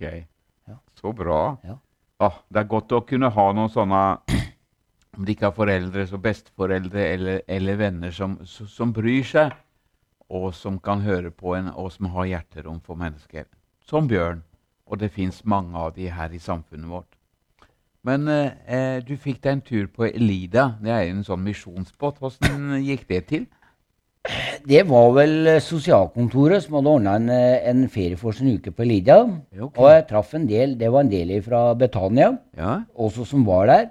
Så 1.00 1.12
bra. 1.16 1.56
Ja. 1.64 1.76
Ah, 2.20 2.42
det 2.52 2.62
er 2.62 2.68
godt 2.68 2.92
å 2.92 3.00
kunne 3.08 3.30
ha 3.32 3.46
noen 3.56 3.72
sånne 3.72 4.00
Om 5.16 5.24
de 5.26 5.34
ikke 5.34 5.48
har 5.48 5.56
foreldre, 5.56 6.04
så 6.06 6.20
besteforeldre 6.22 7.06
eller, 7.14 7.40
eller 7.50 7.78
venner 7.80 8.12
som, 8.14 8.36
som, 8.46 8.68
som 8.70 8.92
bryr 8.94 9.24
seg, 9.26 9.56
og 10.30 10.52
som 10.54 10.76
kan 10.78 11.02
høre 11.02 11.32
på 11.34 11.56
en, 11.58 11.72
og 11.74 11.90
som 11.92 12.06
har 12.14 12.28
hjerterom 12.30 12.78
for 12.86 12.96
mennesker. 12.96 13.48
Som 13.82 14.06
Bjørn. 14.08 14.44
Og 14.86 15.00
det 15.02 15.10
fins 15.12 15.42
mange 15.44 15.74
av 15.76 15.96
de 15.98 16.06
her 16.14 16.30
i 16.30 16.38
samfunnet 16.38 16.88
vårt. 16.88 17.18
Men 18.06 18.28
eh, 18.30 18.54
eh, 18.70 19.02
du 19.04 19.16
fikk 19.20 19.42
deg 19.42 19.52
en 19.58 19.64
tur 19.66 19.90
på 19.92 20.06
Elida. 20.08 20.70
Det 20.80 20.94
er 20.94 21.10
en 21.10 21.26
sånn 21.26 21.42
misjonsbåt. 21.44 22.22
Hvordan 22.22 22.78
gikk 22.86 23.04
det 23.10 23.24
til? 23.28 23.48
Det 24.70 24.82
var 24.88 25.12
vel 25.16 25.34
eh, 25.48 25.62
sosialkontoret 25.64 26.64
som 26.64 26.76
hadde 26.78 26.92
ordna 26.92 27.14
en, 27.18 27.30
eh, 27.32 27.62
en 27.70 27.86
ferie 27.92 28.18
for 28.20 28.36
sin 28.36 28.50
uke 28.52 28.72
på 28.74 28.86
Lydia. 28.86 29.22
Okay. 29.54 29.70
Og 29.80 29.88
jeg 29.90 30.06
traff 30.10 30.34
en 30.36 30.46
del, 30.50 30.76
det 30.80 30.90
var 30.92 31.06
en 31.06 31.12
del 31.12 31.32
fra 31.44 31.62
Betania 31.74 32.34
Ja, 32.58 32.80
også 32.94 33.26
som 33.28 33.46
var 33.48 33.66
der. 33.70 33.88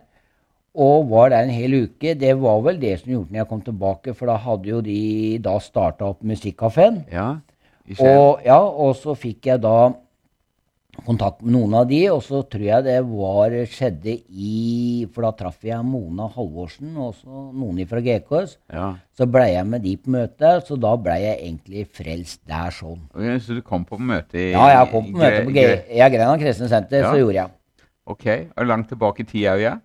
Og 0.80 1.10
var 1.10 1.32
der 1.34 1.48
en 1.48 1.54
hel 1.54 1.74
uke. 1.86 2.14
Det 2.16 2.36
var 2.40 2.62
vel 2.64 2.80
det 2.80 3.00
som 3.02 3.12
gjorde 3.12 3.34
når 3.34 3.42
jeg 3.42 3.50
kom 3.50 3.62
tilbake, 3.66 4.14
for 4.16 4.30
da 4.30 4.38
hadde 4.40 4.70
jo 4.70 4.82
de 4.86 5.02
da 5.44 5.58
starta 5.60 6.12
opp 6.14 6.24
Musikkafeen. 6.24 7.06
ja. 7.12 7.30
Og, 7.98 8.44
ja, 8.46 8.60
og 8.60 8.94
så 9.00 9.16
fikk 9.18 9.48
jeg 9.50 9.64
da 9.64 9.90
kontakt 11.06 11.42
med 11.44 11.54
noen 11.56 11.74
av 11.80 11.88
de, 11.90 12.00
og 12.12 12.22
så 12.26 12.42
tror 12.50 12.64
jeg 12.66 12.86
det 12.86 12.98
var 13.08 13.56
skjedde 13.70 14.16
i 14.30 15.08
For 15.14 15.26
da 15.26 15.32
traff 15.38 15.64
jeg 15.66 15.80
Mona 15.86 16.28
Halvorsen 16.34 16.96
og 16.98 17.12
også 17.14 17.44
noen 17.58 17.82
fra 17.90 18.02
GKS. 18.06 18.58
Ja. 18.74 18.88
Så 19.16 19.28
blei 19.30 19.52
jeg 19.54 19.68
med 19.70 19.84
de 19.86 19.96
på 20.00 20.14
møte, 20.16 20.54
så 20.66 20.78
da 20.80 20.96
blei 21.00 21.20
jeg 21.24 21.38
egentlig 21.42 21.86
frelst 21.96 22.42
der 22.50 22.74
sånn. 22.76 23.02
Okay, 23.14 23.40
Så 23.44 23.58
du 23.58 23.62
kom 23.66 23.86
på 23.88 24.00
møte 24.00 24.40
i 24.40 24.52
Ja, 24.52 24.68
jeg 24.76 24.92
kom 24.94 25.12
på 25.12 25.22
møte 25.24 25.44
på 25.48 25.56
G 25.56 25.66
ja, 26.00 26.10
Grenland 26.12 26.42
Kristne 26.44 26.70
Senter, 26.72 27.04
Ja. 27.04 27.12
så 27.12 27.22
gjorde 27.22 27.40
jeg. 27.42 27.56
Ok, 28.10 28.26
og 28.58 28.66
Langt 28.66 28.90
tilbake 28.90 29.22
i 29.22 29.30
tida, 29.30 29.58
ja? 29.62 29.76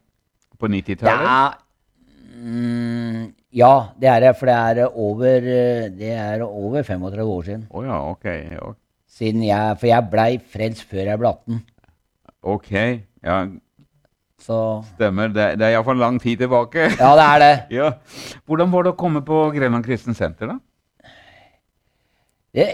På 0.59 0.71
90-tallet? 0.71 1.27
Ja, 1.29 1.53
mm, 2.41 3.35
ja, 3.55 3.75
det 4.01 4.09
er 4.11 4.21
det, 4.25 4.37
for 4.39 4.49
det 4.51 4.55
er 4.55 4.89
over, 4.89 5.37
eh, 5.37 5.91
det 5.93 6.15
er 6.15 6.43
over 6.47 6.83
35 6.83 7.29
år 7.37 7.45
siden. 7.45 7.67
Å 7.71 7.85
ja, 7.85 7.99
ok. 8.11 8.27
ok. 8.71 8.79
Siden 9.15 9.45
jeg, 9.47 9.77
for 9.81 9.91
jeg 9.91 10.11
blei 10.11 10.31
frelst 10.39 10.87
før 10.91 11.13
jeg 11.13 11.21
ble 11.21 11.31
18. 11.31 11.61
Ok, 12.55 12.73
ja, 13.25 13.37
Så 14.45 14.57
stemmer. 14.93 15.31
Det, 15.33 15.55
det 15.57 15.65
er 15.69 15.77
iallfall 15.77 16.01
lang 16.03 16.19
tid 16.21 16.43
tilbake. 16.43 16.91
ja, 17.01 17.13
det 17.17 17.27
er 17.27 17.43
det. 17.45 17.53
Ja. 17.79 17.93
Hvordan 18.45 18.73
var 18.75 18.85
det 18.85 18.93
å 18.93 19.01
komme 19.01 19.23
på 19.25 19.47
Grenland 19.55 19.87
Kristen 19.87 20.17
Senter, 20.19 20.53
da? 20.53 20.59
det. 22.55 22.69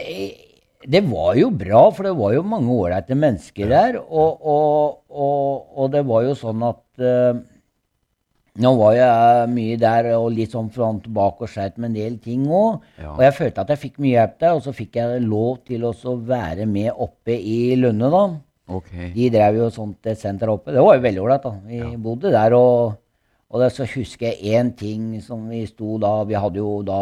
Det 0.81 1.03
var 1.05 1.35
jo 1.37 1.51
bra, 1.53 1.83
for 1.93 2.09
det 2.09 2.15
var 2.17 2.33
jo 2.33 2.43
mange 2.49 2.73
ålreite 2.73 3.17
mennesker 3.19 3.69
der. 3.69 3.99
Og, 4.01 4.41
og, 4.41 5.03
og, 5.13 5.67
og 5.77 5.91
det 5.93 6.03
var 6.09 6.25
jo 6.25 6.35
sånn 6.41 6.65
at 6.65 7.05
eh, 7.05 7.41
Nå 8.59 8.73
var 8.81 8.95
jeg 8.97 9.51
mye 9.55 9.77
der 9.79 10.09
og 10.17 10.33
litt 10.35 10.55
sånn 10.57 10.71
fram 10.75 10.99
og 10.99 11.05
tilbake 11.05 11.47
og 11.47 11.51
sleit 11.53 11.77
med 11.79 11.93
en 11.93 11.99
del 12.01 12.17
ting 12.23 12.49
òg. 12.51 12.81
Ja. 12.99 13.13
Og 13.15 13.23
jeg 13.25 13.37
følte 13.37 13.63
at 13.63 13.71
jeg 13.71 13.83
fikk 13.85 14.01
mye 14.03 14.17
hjelp 14.17 14.39
der, 14.43 14.57
og 14.57 14.65
så 14.65 14.75
fikk 14.75 14.99
jeg 14.99 15.23
lov 15.23 15.61
til 15.69 15.87
å 15.87 16.17
være 16.17 16.67
med 16.71 16.91
oppe 16.91 17.37
i 17.37 17.77
Lunde, 17.79 18.11
da. 18.11 18.25
Okay. 18.81 19.11
De 19.15 19.31
drev 19.35 19.59
jo 19.59 19.71
sånt 19.75 20.07
et 20.11 20.19
senter 20.19 20.51
oppe. 20.51 20.75
Det 20.75 20.83
var 20.83 20.99
jo 20.99 21.07
veldig 21.07 21.23
ålreit, 21.23 21.47
da. 21.47 21.55
Vi 21.71 21.97
bodde 22.03 22.35
der, 22.35 22.55
og, 22.59 22.99
og 23.51 23.63
det, 23.63 23.73
så 23.75 23.87
husker 23.95 24.31
jeg 24.31 24.59
én 24.59 24.75
ting 24.79 25.17
som 25.25 25.49
vi 25.51 25.65
sto 25.67 25.97
da 26.03 26.21
Vi 26.29 26.39
hadde 26.39 26.63
jo 26.63 26.79
da 26.87 27.01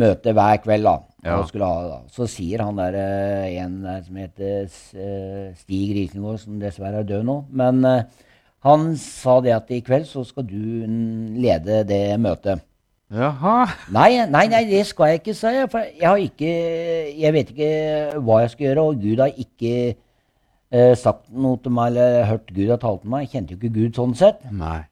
møte 0.00 0.34
hver 0.36 0.60
kveld, 0.64 0.86
da. 0.86 0.96
Ja. 1.24 1.40
Ha. 1.42 2.00
Så 2.08 2.24
sier 2.30 2.62
han 2.64 2.78
der 2.80 2.96
eh, 2.96 3.58
en 3.60 3.80
der 3.84 4.00
som 4.06 4.16
heter 4.16 4.62
eh, 4.64 5.50
Stig 5.58 5.92
Risengård, 5.96 6.40
som 6.40 6.60
dessverre 6.62 7.02
er 7.02 7.08
død 7.08 7.26
nå, 7.28 7.36
men 7.60 7.84
eh, 7.84 8.28
han 8.66 8.90
sa 9.00 9.38
det 9.44 9.54
at 9.56 9.70
i 9.72 9.80
kveld 9.84 10.04
så 10.08 10.24
skal 10.28 10.44
du 10.48 10.84
lede 11.40 11.80
det 11.88 12.02
møtet. 12.20 12.60
Jaha. 13.10 13.64
Nei, 13.90 14.20
nei, 14.30 14.44
nei, 14.52 14.60
det 14.68 14.84
skal 14.86 15.10
jeg 15.10 15.22
ikke, 15.22 15.34
sa 15.34 15.50
jeg. 15.50 15.70
For 15.72 15.82
jeg 15.82 16.06
har 16.06 16.20
ikke 16.22 16.50
Jeg 17.18 17.34
vet 17.34 17.48
ikke 17.50 18.20
hva 18.22 18.42
jeg 18.44 18.52
skal 18.52 18.66
gjøre, 18.68 18.84
og 18.84 19.00
Gud 19.02 19.22
har 19.24 19.32
ikke 19.34 19.72
eh, 20.70 20.94
sagt 20.94 21.26
noe 21.32 21.58
til 21.58 21.74
meg 21.74 21.90
eller 21.90 22.28
hørt 22.28 22.52
Gud 22.54 22.70
har 22.70 22.78
talt 22.82 23.02
til 23.02 23.10
meg. 23.10 23.26
Jeg 23.26 23.32
kjente 23.34 23.56
jo 23.56 23.58
ikke 23.58 23.74
Gud 23.80 23.98
sånn 23.98 24.14
sett. 24.18 24.44
Nei. 24.54 24.84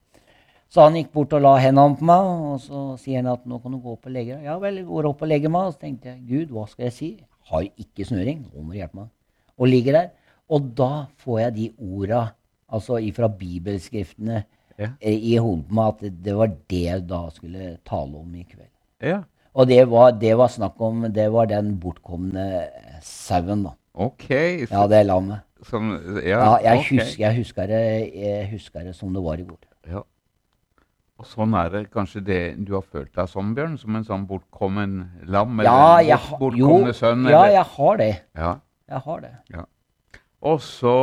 Så 0.68 0.82
han 0.82 0.98
gikk 0.98 1.12
bort 1.14 1.32
og 1.32 1.44
la 1.44 1.54
hendene 1.62 1.96
på 1.96 2.08
meg, 2.08 2.32
og 2.50 2.58
så 2.60 2.82
sier 3.00 3.22
han 3.22 3.30
at 3.32 3.46
nå 3.48 3.60
kan 3.62 3.72
du 3.72 3.78
gå 3.80 3.94
opp 3.94 4.08
og 4.10 4.12
legge 4.12 4.34
deg. 4.34 4.48
Ja 4.50 4.58
vel, 4.60 4.82
jeg 4.82 4.88
går 4.88 5.08
opp 5.12 5.22
og 5.24 5.30
legger 5.30 5.52
meg. 5.54 5.70
Og 5.70 5.76
så 5.76 5.84
tenkte 5.86 6.10
jeg 6.10 6.24
Gud, 6.28 6.56
hva 6.56 6.66
skal 6.72 6.88
jeg 6.88 6.96
si? 6.96 7.12
Har 7.52 7.68
ikke 7.68 8.08
snøring. 8.08 8.42
Nå 8.50 8.64
må 8.64 8.74
du 8.74 8.80
hjelpe 8.80 9.04
meg. 9.04 9.12
Og 9.56 9.70
ligger 9.70 10.00
der. 10.00 10.10
Og 10.50 10.74
da 10.76 11.06
får 11.22 11.40
jeg 11.44 11.54
de 11.54 11.70
orda, 11.78 12.20
altså 12.72 12.98
ifra 13.00 13.28
bibelskriftene, 13.28 14.44
Ja. 14.78 14.90
eh, 15.00 15.14
i 15.32 15.36
hodet 15.36 15.66
på 15.68 15.74
meg 15.74 15.88
at 16.04 16.22
det 16.24 16.34
var 16.36 16.46
det 16.70 16.82
jeg 16.84 17.06
da 17.08 17.28
skulle 17.34 17.78
tale 17.84 18.16
om 18.20 18.34
i 18.34 18.44
kveld. 18.44 18.70
Ja. 19.02 19.22
Og 19.54 19.66
det 19.66 19.88
var, 19.90 20.12
det 20.12 20.36
var 20.38 20.48
snakk 20.48 20.80
om 20.80 21.00
Det 21.12 21.32
var 21.32 21.46
den 21.46 21.78
bortkomne 21.80 22.68
sauen, 23.02 23.64
da. 23.64 23.72
Ok. 23.94 24.28
Så, 24.28 24.70
Ja, 24.70 24.86
det 24.86 25.06
lammet. 25.06 25.40
som, 25.66 25.90
ja, 26.22 26.38
Ja, 26.38 26.58
jeg, 26.62 26.78
okay. 26.78 26.98
husker, 26.98 27.18
jeg, 27.24 27.36
husker 27.36 27.66
det, 27.66 28.12
jeg 28.14 28.50
husker 28.52 28.84
det 28.84 28.94
som 28.94 29.12
det 29.12 29.22
var 29.24 29.34
i 29.40 29.42
går. 29.48 29.58
Ja. 29.90 30.02
Og 31.18 31.26
sånn 31.26 31.54
er 31.58 31.68
det 31.70 31.90
kanskje 31.90 32.20
det 32.24 32.64
du 32.64 32.74
har 32.74 32.82
følt 32.86 33.10
deg 33.16 33.26
som, 33.28 33.54
Bjørn? 33.56 33.76
Som 33.78 33.96
en 33.96 34.04
sånn 34.06 34.26
bortkommen 34.28 35.10
lam? 35.26 35.58
Ja, 35.66 35.98
eller 35.98 36.14
ha- 36.16 36.38
bort, 36.38 36.54
jo, 36.54 36.68
bortkomne 36.68 36.94
sønn? 36.94 37.24
ja, 37.26 37.42
eller? 37.42 37.52
jeg 37.56 37.64
har 37.64 37.96
det. 37.96 38.22
Ja. 38.36 38.52
Jeg 38.88 39.00
har 39.00 39.20
det. 39.20 39.32
Og 40.42 40.60
så 40.62 40.94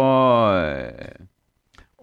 eh, 0.55 1.25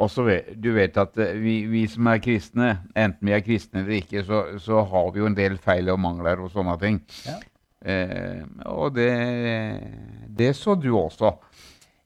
også 0.05 0.25
vet, 0.27 0.51
Du 0.61 0.71
vet 0.77 0.97
at 1.01 1.17
eh, 1.23 1.33
vi, 1.41 1.55
vi 1.71 1.87
som 1.91 2.07
er 2.13 2.21
kristne, 2.25 2.73
enten 2.95 3.29
vi 3.31 3.37
er 3.37 3.45
kristne 3.47 3.83
eller 3.85 3.99
ikke, 4.01 4.25
så, 4.29 4.43
så 4.63 4.83
har 4.93 5.09
vi 5.15 5.23
jo 5.23 5.31
en 5.31 5.39
del 5.39 5.57
feil 5.63 5.89
og 5.95 6.01
mangler 6.03 6.43
og 6.43 6.53
sånne 6.55 6.77
ting. 6.83 7.01
Ja. 7.29 7.39
Eh, 7.83 8.43
og 8.71 8.95
det, 8.95 9.11
det 10.31 10.53
så 10.59 10.77
du 10.79 10.93
også. 10.99 11.35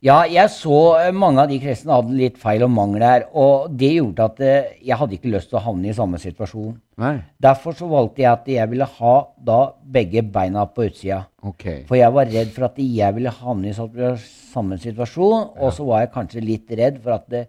Ja, 0.05 0.21
jeg 0.29 0.51
så 0.53 0.77
eh, 1.01 1.13
mange 1.17 1.41
av 1.41 1.49
de 1.51 1.57
kristne 1.59 1.97
hadde 1.97 2.15
litt 2.15 2.37
feil 2.39 2.63
og 2.67 2.71
mangler, 2.71 3.25
og 3.33 3.73
det 3.81 3.95
gjorde 3.95 4.27
at 4.29 4.43
eh, 4.45 4.75
jeg 4.85 4.99
hadde 5.01 5.17
ikke 5.17 5.33
lyst 5.33 5.49
til 5.51 5.59
å 5.59 5.63
havne 5.65 5.89
i 5.89 5.95
samme 5.97 6.21
situasjon. 6.21 6.75
Nei? 7.01 7.15
Derfor 7.43 7.75
så 7.77 7.89
valgte 7.91 8.23
jeg 8.23 8.29
at 8.31 8.51
jeg 8.53 8.71
ville 8.71 8.87
ha 8.99 9.15
da 9.49 9.59
begge 9.97 10.23
beina 10.33 10.67
på 10.69 10.85
utsida. 10.91 11.23
Ok. 11.49 11.65
For 11.89 11.97
jeg 11.99 12.13
var 12.13 12.29
redd 12.29 12.53
for 12.55 12.69
at 12.69 12.79
jeg 12.85 13.17
ville 13.17 13.33
havne 13.41 13.73
i 13.73 13.77
samme- 13.77 14.17
samme 14.53 14.79
situasjon, 14.85 15.49
og 15.57 15.73
så 15.75 15.89
var 15.89 16.05
jeg 16.05 16.13
kanskje 16.15 16.45
litt 16.45 16.77
redd 16.79 17.01
for 17.03 17.17
at 17.17 17.27
det, 17.33 17.47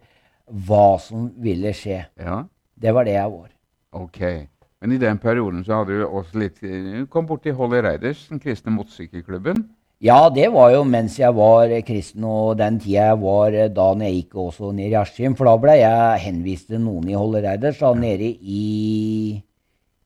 hva 0.47 0.97
som 0.99 1.31
ville 1.43 1.73
skje. 1.75 2.05
Ja, 2.19 2.43
Det 2.79 2.93
var 2.93 3.03
det 3.05 3.13
jeg 3.17 3.31
var. 3.31 3.49
ok. 3.91 4.19
Men 4.81 4.91
i 4.93 4.97
den 5.01 5.17
perioden 5.17 5.63
så 5.65 5.79
hadde 5.79 5.95
du 5.97 6.03
også 6.05 6.37
litt 6.37 6.59
Du 6.61 7.07
kom 7.09 7.25
borti 7.25 7.49
Holly 7.49 7.79
Reiders, 7.81 8.27
den 8.29 8.39
kristne 8.39 8.69
motorsykkelklubben. 8.75 9.63
Ja, 9.99 10.29
det 10.29 10.51
var 10.53 10.69
jo 10.75 10.83
mens 10.85 11.15
jeg 11.17 11.33
var 11.33 11.71
eh, 11.73 11.81
kristen, 11.81 12.23
og 12.23 12.59
den 12.59 12.77
tida 12.79 13.07
jeg 13.09 13.17
var 13.23 13.55
eh, 13.57 13.71
da 13.73 13.87
når 13.97 14.05
jeg 14.05 14.15
gikk 14.19 14.35
også 14.37 14.69
ned 14.77 14.91
i 14.91 14.99
Askim. 14.99 15.33
For 15.35 15.49
da 15.49 15.55
ble 15.57 15.73
jeg 15.79 16.19
henvist 16.27 16.67
til 16.69 16.83
noen 16.83 17.09
i 17.09 17.15
Hollereiders, 17.17 17.79
da 17.81 17.89
nede 17.97 18.29
i, 18.29 19.41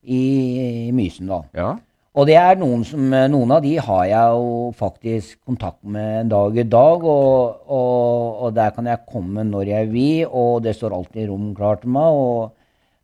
i 0.08 0.92
Mysen, 0.96 1.28
da. 1.28 1.42
Ja. 1.54 1.74
Og 2.12 2.28
det 2.28 2.36
er 2.36 2.58
noen 2.60 2.82
som 2.84 3.06
Noen 3.08 3.54
av 3.56 3.62
de 3.64 3.78
har 3.80 4.02
jeg 4.10 4.34
jo 4.36 4.72
faktisk 4.76 5.38
kontakt 5.48 5.80
med 5.88 6.26
en 6.26 6.34
dag 6.34 6.58
i 6.60 6.66
dag, 6.68 7.06
og, 7.08 7.62
og, 7.72 8.42
og 8.48 8.58
der 8.58 8.74
kan 8.76 8.90
jeg 8.92 9.06
komme 9.08 9.46
når 9.48 9.72
jeg 9.72 9.92
vil, 9.94 10.26
og 10.28 10.60
det 10.66 10.76
står 10.76 10.98
alltid 10.98 11.30
rom 11.32 11.54
klart 11.56 11.86
til 11.86 11.96
meg, 11.96 12.20
og 12.26 12.52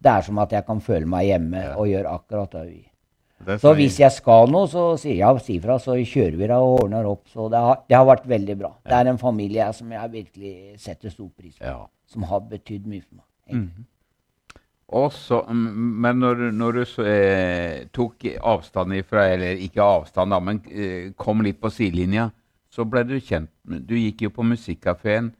det 0.04 0.12
er 0.12 0.28
som 0.28 0.44
at 0.44 0.54
jeg 0.54 0.68
kan 0.68 0.84
føle 0.84 1.08
meg 1.10 1.30
hjemme 1.30 1.64
og 1.78 1.88
gjøre 1.88 2.14
akkurat 2.20 2.52
det 2.52 2.66
jeg 2.66 2.74
vil. 2.76 2.86
Så 3.62 3.72
hvis 3.78 4.00
jeg 4.02 4.12
skal 4.12 4.50
noe, 4.52 4.68
så 4.68 4.84
sier 5.00 5.22
jeg 5.22 5.44
si 5.46 5.60
fra, 5.64 5.78
så 5.80 5.96
kjører 5.96 6.36
vi 6.36 6.48
det 6.50 6.58
og 6.58 6.82
ordner 6.82 7.06
opp. 7.08 7.28
Så 7.32 7.46
det 7.54 7.60
har, 7.62 7.84
det 7.88 7.96
har 7.96 8.08
vært 8.10 8.26
veldig 8.28 8.56
bra. 8.60 8.72
Det 8.84 8.96
er 8.98 9.12
en 9.12 9.20
familie 9.22 9.62
jeg, 9.62 9.78
som 9.78 9.92
jeg 9.94 10.12
virkelig 10.16 10.54
setter 10.82 11.14
stor 11.14 11.30
pris 11.30 11.54
på. 11.54 11.64
Ja. 11.64 11.86
Som 12.10 12.26
har 12.28 12.42
betydd 12.50 12.90
mye 12.90 13.06
for 13.06 13.22
meg. 13.22 13.28
Mm 13.54 13.70
Og 13.70 13.97
så, 14.88 15.42
mm, 15.50 16.02
men 16.02 16.20
når, 16.20 16.52
når 16.56 16.72
du 16.72 16.86
så, 16.88 17.04
eh, 17.04 17.88
tok 17.92 18.24
avstand 18.40 18.94
ifra, 18.96 19.28
eller 19.34 19.60
ikke 19.60 19.84
avstand, 19.84 20.32
da, 20.32 20.40
men 20.40 20.62
eh, 20.72 21.12
kom 21.20 21.44
litt 21.44 21.60
på 21.60 21.70
sidelinja, 21.70 22.30
så 22.72 22.86
ble 22.86 23.04
du 23.04 23.18
kjent 23.20 23.50
Du 23.64 23.96
gikk 23.98 24.22
jo 24.22 24.30
på 24.30 24.44
Musikkafeen 24.48 25.32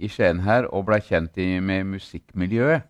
i 0.00 0.08
Skien 0.08 0.40
her 0.44 0.66
og 0.68 0.88
ble 0.88 0.98
kjent 1.00 1.38
i, 1.38 1.60
med 1.60 1.86
musikkmiljøet. 1.86 2.84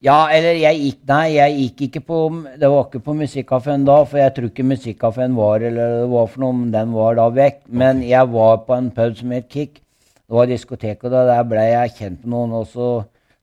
Ja, 0.00 0.30
eller 0.32 0.56
jeg 0.56 0.78
gikk 0.80 1.00
Nei, 1.10 1.26
jeg 1.34 1.56
gikk 1.58 1.82
ikke 1.86 2.00
på 2.08 2.18
Det 2.56 2.68
var 2.72 2.86
ikke 2.86 3.02
på 3.04 3.14
Musikkafeen 3.18 3.84
da, 3.84 3.98
for 4.08 4.20
jeg 4.20 4.32
tror 4.36 4.48
ikke 4.48 4.64
Musikkafeen 4.64 5.36
var 5.36 5.60
eller 5.60 5.96
det 6.02 6.08
var 6.12 6.30
for 6.32 6.44
noe, 6.44 6.68
den 6.72 6.92
var 6.96 7.16
da 7.18 7.28
vekk. 7.36 7.62
Men 7.68 8.00
jeg 8.04 8.32
var 8.32 8.62
på 8.66 8.76
en 8.76 8.90
pub 8.96 9.16
som 9.16 9.36
het 9.36 9.48
Kick. 9.52 9.80
Det 9.80 10.36
var 10.36 10.46
diskotek, 10.46 11.04
og 11.04 11.12
da 11.12 11.24
der 11.26 11.46
ble 11.48 11.64
jeg 11.66 11.96
kjent 11.98 12.24
med 12.24 12.32
noen. 12.32 12.56
Og 12.60 12.68
så 12.70 12.88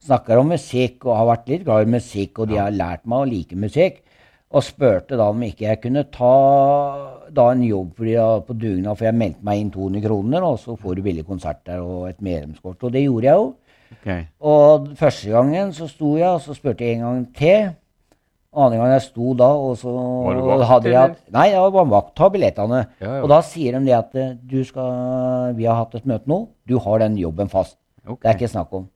snakker 0.07 0.41
om 0.41 0.51
musikk, 0.55 1.05
og 1.05 1.15
har 1.19 1.29
vært 1.33 1.49
litt 1.51 1.63
glad 1.67 1.85
i 1.85 1.95
musikk, 1.97 2.41
og 2.41 2.51
de 2.51 2.59
har 2.61 2.75
lært 2.75 3.05
meg 3.05 3.23
å 3.23 3.29
like 3.29 3.59
musikk. 3.59 4.03
Og 4.55 4.63
spurte 4.63 5.17
da 5.19 5.25
om 5.27 5.41
ikke 5.43 5.65
jeg 5.65 5.79
kunne 5.83 6.05
ta 6.07 6.35
da 7.35 7.49
en 7.51 7.63
jobb 7.67 7.97
på 7.97 8.55
dugnad, 8.55 8.93
for 8.95 9.07
jeg 9.09 9.19
meldte 9.19 9.43
meg 9.43 9.59
inn 9.59 9.71
200 9.73 10.05
kroner, 10.05 10.45
og 10.47 10.59
så 10.61 10.77
får 10.79 10.95
du 10.95 11.03
billig 11.03 11.25
konsert 11.27 11.65
der 11.67 11.83
og 11.83 12.07
et 12.07 12.21
medlemskort. 12.23 12.79
Og 12.87 12.93
det 12.95 13.03
gjorde 13.03 13.27
jeg 13.27 13.41
jo. 13.41 13.49
Okay. 13.97 14.23
Og 14.43 14.87
første 14.99 15.31
gangen 15.31 15.75
så 15.75 15.87
sto 15.91 16.15
jeg, 16.19 16.29
og 16.31 16.41
så 16.43 16.55
spurte 16.55 16.87
jeg 16.87 16.97
en 16.97 17.05
gang 17.05 17.27
til. 17.35 17.69
Annen 18.57 18.79
gang 18.79 18.93
jeg 18.95 19.03
sto 19.05 19.33
da, 19.37 19.49
og 19.53 19.75
så 19.77 19.91
Var 19.91 20.37
det 20.37 20.45
vakt, 20.47 20.67
hadde 20.71 20.89
jeg 20.89 20.97
eller? 20.97 21.17
Nei, 21.35 21.47
jeg 21.51 21.61
var 21.61 21.73
bare 21.75 21.91
vakt. 21.91 22.13
Ta 22.17 22.29
billettene. 22.33 22.79
Ja, 23.03 23.09
ja. 23.09 23.23
Og 23.25 23.29
da 23.29 23.41
sier 23.45 23.75
de 23.75 23.83
det 23.85 23.97
at 23.97 24.15
eh, 24.17 24.31
du 24.39 24.61
skal 24.65 25.53
Vi 25.59 25.67
har 25.67 25.77
hatt 25.83 25.97
et 25.99 26.07
møte 26.09 26.31
nå. 26.31 26.39
Du 26.65 26.77
har 26.81 27.03
den 27.03 27.19
jobben 27.19 27.51
fast. 27.51 27.77
Okay. 28.07 28.21
Det 28.23 28.31
er 28.31 28.39
ikke 28.39 28.55
snakk 28.55 28.73
om. 28.73 28.87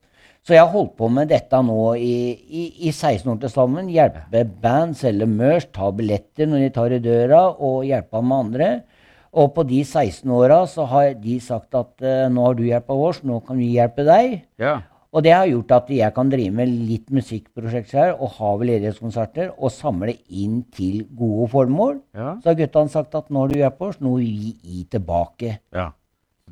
Så 0.42 0.56
jeg 0.56 0.64
har 0.64 0.72
holdt 0.72 0.96
på 0.98 1.06
med 1.06 1.30
dette 1.30 1.58
nå 1.62 1.92
i, 2.02 2.14
i, 2.34 2.62
i 2.88 2.90
16 2.90 3.28
år 3.30 3.36
til 3.44 3.52
sammen. 3.52 3.90
Hjelpe 3.94 4.42
band, 4.62 4.96
selge 4.98 5.28
merch, 5.30 5.68
ta 5.70 5.92
billetter 5.94 6.50
når 6.50 6.64
de 6.64 6.70
tar 6.74 6.94
i 6.96 6.98
døra, 7.02 7.44
og 7.62 7.84
hjelpe 7.86 8.22
med 8.26 8.38
andre. 8.48 8.70
Og 9.38 9.52
på 9.54 9.64
de 9.68 9.84
16 9.84 10.32
åra 10.34 10.64
så 10.68 10.88
har 10.90 11.14
de 11.22 11.38
sagt 11.40 11.78
at 11.78 11.94
uh, 12.02 12.26
nå 12.28 12.48
har 12.48 12.58
du 12.58 12.64
hjelpa 12.66 12.96
oss, 13.06 13.22
nå 13.22 13.38
kan 13.46 13.60
vi 13.62 13.70
hjelpe 13.76 14.04
deg. 14.08 14.42
Ja. 14.60 14.80
Og 15.12 15.22
det 15.22 15.32
har 15.36 15.46
gjort 15.46 15.72
at 15.76 15.94
jeg 15.94 16.16
kan 16.16 16.30
drive 16.32 16.56
med 16.58 16.74
litt 16.90 17.08
musikkprosjekter 17.14 18.00
her, 18.00 18.12
og 18.18 18.34
ha 18.40 18.52
veldedighetskonserter 18.58 19.54
og 19.54 19.72
samle 19.72 20.16
inn 20.26 20.62
til 20.74 21.04
gode 21.14 21.52
formål. 21.54 21.98
Ja. 22.18 22.34
Så 22.42 22.50
har 22.50 22.58
guttene 22.58 22.92
sagt 22.92 23.14
at 23.14 23.30
nå 23.30 23.44
har 23.44 23.52
du 23.52 23.60
hjelpa 23.60 23.92
oss, 23.92 24.02
nå 24.02 24.18
vil 24.18 24.38
vi 24.42 24.54
gi 24.58 24.86
tilbake. 24.98 25.58
ja. 25.70 25.92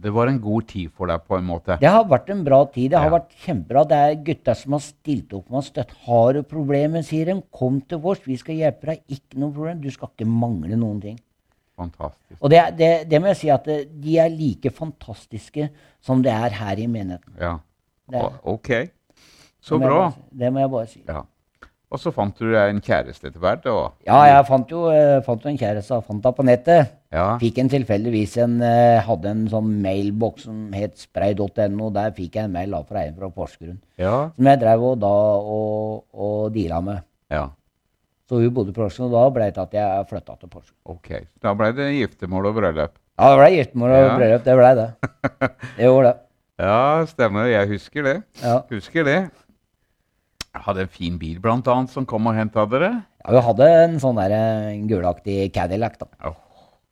Det 0.01 0.11
var 0.17 0.27
en 0.31 0.39
god 0.41 0.67
tid 0.71 0.91
for 0.97 1.07
deg, 1.11 1.21
på 1.29 1.37
en 1.37 1.45
måte. 1.45 1.77
Det 1.81 1.89
har 1.93 2.05
vært 2.09 2.31
en 2.33 2.43
bra 2.45 2.65
tid. 2.73 2.91
Det 2.93 2.99
har 2.99 3.11
Ja. 3.11 3.19
vært 3.19 3.35
kjempebra. 3.45 3.83
Det 3.89 3.97
er 3.99 4.15
gutter 4.25 4.55
som 4.57 4.73
har 4.73 4.81
stilt 4.81 5.33
opp 5.37 5.51
med 5.51 5.59
oss. 5.59 5.67
støtt. 5.71 5.91
Har 6.07 6.33
du 6.33 6.43
problemer, 6.43 7.03
sier 7.03 7.27
de, 7.27 7.43
kom 7.53 7.81
til 7.83 7.99
oss. 8.05 8.21
Vi 8.25 8.37
skal 8.37 8.55
hjelpe 8.57 8.87
deg. 8.87 9.03
Ikke 9.11 9.37
noe 9.39 9.53
problem. 9.53 9.81
Du 9.83 9.91
skal 9.91 10.09
ikke 10.09 10.27
mangle 10.27 10.77
noen 10.77 11.01
ting. 11.03 11.19
Fantastisk. 11.77 12.39
Og 12.43 12.51
det, 12.51 12.77
det, 12.79 13.09
det 13.09 13.21
må 13.21 13.27
jeg 13.29 13.37
si 13.37 13.49
at 13.51 13.69
eh, 13.69 13.85
de 13.85 14.17
er 14.19 14.29
like 14.31 14.71
fantastiske 14.71 15.71
som 16.01 16.23
det 16.23 16.33
er 16.33 16.51
her 16.51 16.77
i 16.77 16.87
menigheten. 16.87 17.37
Ja. 17.41 17.59
Det, 18.11 18.23
O- 18.23 18.55
Ok. 18.55 18.91
Så 19.63 19.79
bra. 19.79 20.13
Det 20.33 20.51
må 20.53 20.61
jeg 20.61 20.71
bare 20.71 20.87
si. 20.89 21.03
Ja. 21.07 21.23
Og 21.91 21.99
så 21.99 22.13
fant 22.15 22.37
du 22.39 22.45
deg 22.53 22.71
en 22.71 22.81
kjæreste 22.81 23.27
etter 23.27 23.41
hvert? 23.43 23.65
Og, 23.67 23.93
Ja, 24.07 24.21
jeg 24.29 24.47
fant 24.47 24.71
jo, 24.71 24.85
eh, 24.95 25.21
fant 25.27 25.43
jo 25.43 25.51
en 25.51 25.59
kjæreste. 25.59 25.97
Fant 26.07 26.23
henne 26.23 26.35
på 26.37 26.45
nettet. 26.47 26.91
ja. 27.11 27.37
Fikk 27.41 27.59
en 27.59 27.69
tilfeldigvis 27.69 28.37
en 28.45 28.61
eh, 28.63 29.01
Hadde 29.03 29.27
en 29.33 29.49
sånn 29.51 29.73
mailboks 29.83 30.45
som 30.47 30.73
het 30.73 30.97
spray.no. 31.03 31.91
Der 31.91 32.13
fikk 32.15 32.37
jeg 32.39 32.45
en 32.47 32.53
mail 32.55 32.71
da 32.71 32.83
fra 32.87 33.03
en 33.09 33.17
fra 33.17 33.29
Porsgrunn. 33.35 33.81
Ja. 33.99 34.31
Som 34.37 34.47
jeg 34.53 34.61
drev 34.63 34.85
og 34.93 35.01
da 35.03 35.11
og, 35.11 36.05
og 36.15 36.53
deala 36.55 36.81
med. 36.81 37.03
ja. 37.31 37.49
Så 38.31 38.39
hun 38.39 38.53
bodde 38.55 38.71
i 38.71 38.73
Porsgrunn, 38.77 39.09
og 39.11 39.17
da 39.19 39.31
ble 39.35 39.45
det 39.49 39.55
til 39.57 39.63
at 39.67 39.73
jeg 39.75 40.07
flytta 40.07 40.37
til 40.39 40.49
Porsgrunn. 40.53 40.79
Ok. 40.95 41.09
Da 41.43 41.51
ble 41.59 41.73
det 41.75 41.89
giftermål 41.97 42.47
og 42.53 42.55
bryllup. 42.61 42.93
Ja, 43.19 43.31
det 43.33 43.39
ble 43.41 43.49
giftermål 43.57 43.91
og 43.91 44.05
Ja. 44.05 44.13
bryllup. 44.21 44.45
Det 44.45 44.55
ble 44.61 44.69
det. 44.79 44.89
Det 45.81 45.89
gjorde 45.89 46.05
det. 46.13 46.17
Ja, 46.63 47.05
stemmer. 47.11 47.49
Jeg 47.51 47.69
husker 47.73 48.03
det. 48.07 48.15
Ja. 48.45 48.61
Husker 48.71 49.03
det. 49.11 49.19
Hadde 50.51 50.83
en 50.83 50.91
fin 50.91 51.19
bil, 51.19 51.39
blant 51.43 51.69
annet, 51.71 51.93
som 51.93 52.07
kom 52.09 52.27
og 52.27 52.35
henta 52.35 52.65
dere. 52.67 52.91
ja, 53.23 53.33
Vi 53.37 53.43
hadde 53.47 53.69
en 53.85 53.99
sånn 54.03 54.19
der 54.19 54.35
en 54.35 54.89
gulaktig 54.91 55.53
Cadillac, 55.55 55.99
da. 56.01 56.09
Åh, 56.27 56.39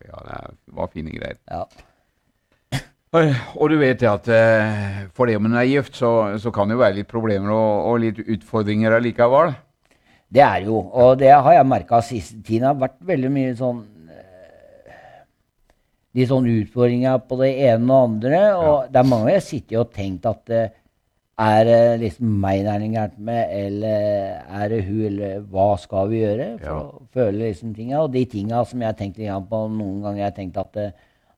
ja, 0.07 0.21
det 0.29 0.75
var 0.79 0.91
fine 0.95 1.11
greier. 1.11 1.41
Ja. 1.51 1.65
Og 3.57 3.71
du 3.73 3.79
vet 3.81 4.03
at 4.05 4.27
eh, 4.29 5.07
for 5.17 5.27
det 5.27 5.39
om 5.39 5.47
en 5.49 5.57
er 5.57 5.67
gift, 5.67 5.97
så, 5.97 6.37
så 6.39 6.53
kan 6.53 6.69
det 6.69 6.77
jo 6.77 6.83
være 6.83 6.99
litt 7.01 7.09
problemer 7.11 7.51
og, 7.55 7.87
og 7.89 8.03
litt 8.05 8.21
utfordringer 8.21 8.99
allikevel. 8.99 9.55
Det 10.29 10.43
er 10.45 10.67
jo, 10.67 10.83
og 10.93 11.17
det 11.23 11.31
har 11.33 11.55
jeg 11.57 11.69
merka 11.71 12.03
siste 12.05 12.37
tiden. 12.45 12.67
Det 12.67 12.69
har 12.69 12.83
vært 12.83 12.99
veldig 13.09 13.31
mye 13.33 13.55
sånn 13.57 13.87
De 16.13 16.21
Litt 16.21 16.31
sånn 16.31 16.47
utfordringer 16.51 17.19
på 17.29 17.37
det 17.41 17.51
ene 17.69 17.95
og 17.95 18.11
andre. 18.11 18.39
Og 18.59 18.93
det 18.93 19.01
er 19.01 19.09
mange 19.09 19.33
jeg 19.35 19.45
sitter 19.47 19.83
og 19.83 19.91
tenkt 19.95 20.29
at 20.29 20.53
eh, 20.53 20.71
er 21.39 21.65
det 21.69 21.83
liksom 22.03 22.31
meg 22.43 22.65
det 22.65 22.73
er 22.73 22.81
noe 22.83 22.95
gærent 22.95 23.19
med, 23.29 23.53
eller 23.55 24.01
er 24.63 24.73
det 24.73 24.81
hun, 24.89 25.03
eller 25.07 25.45
hva 25.53 25.69
skal 25.79 26.09
vi 26.11 26.23
gjøre 26.25 26.49
for 26.59 26.67
Ja. 26.67 26.79
å 26.81 27.05
føle 27.15 27.45
liksom 27.45 27.75
tinga? 27.77 28.01
Og 28.03 28.11
de 28.13 28.25
tinga 28.27 28.65
som 28.67 28.81
jeg 28.83 28.89
har 28.89 28.99
tenkt 28.99 29.19
litt 29.19 29.49
på 29.51 29.61
noen 29.71 30.03
ganger, 30.03 30.19
jeg 30.19 30.25
har 30.33 30.37
tenkt 30.41 30.59
at 30.59 30.73
det, 30.75 30.89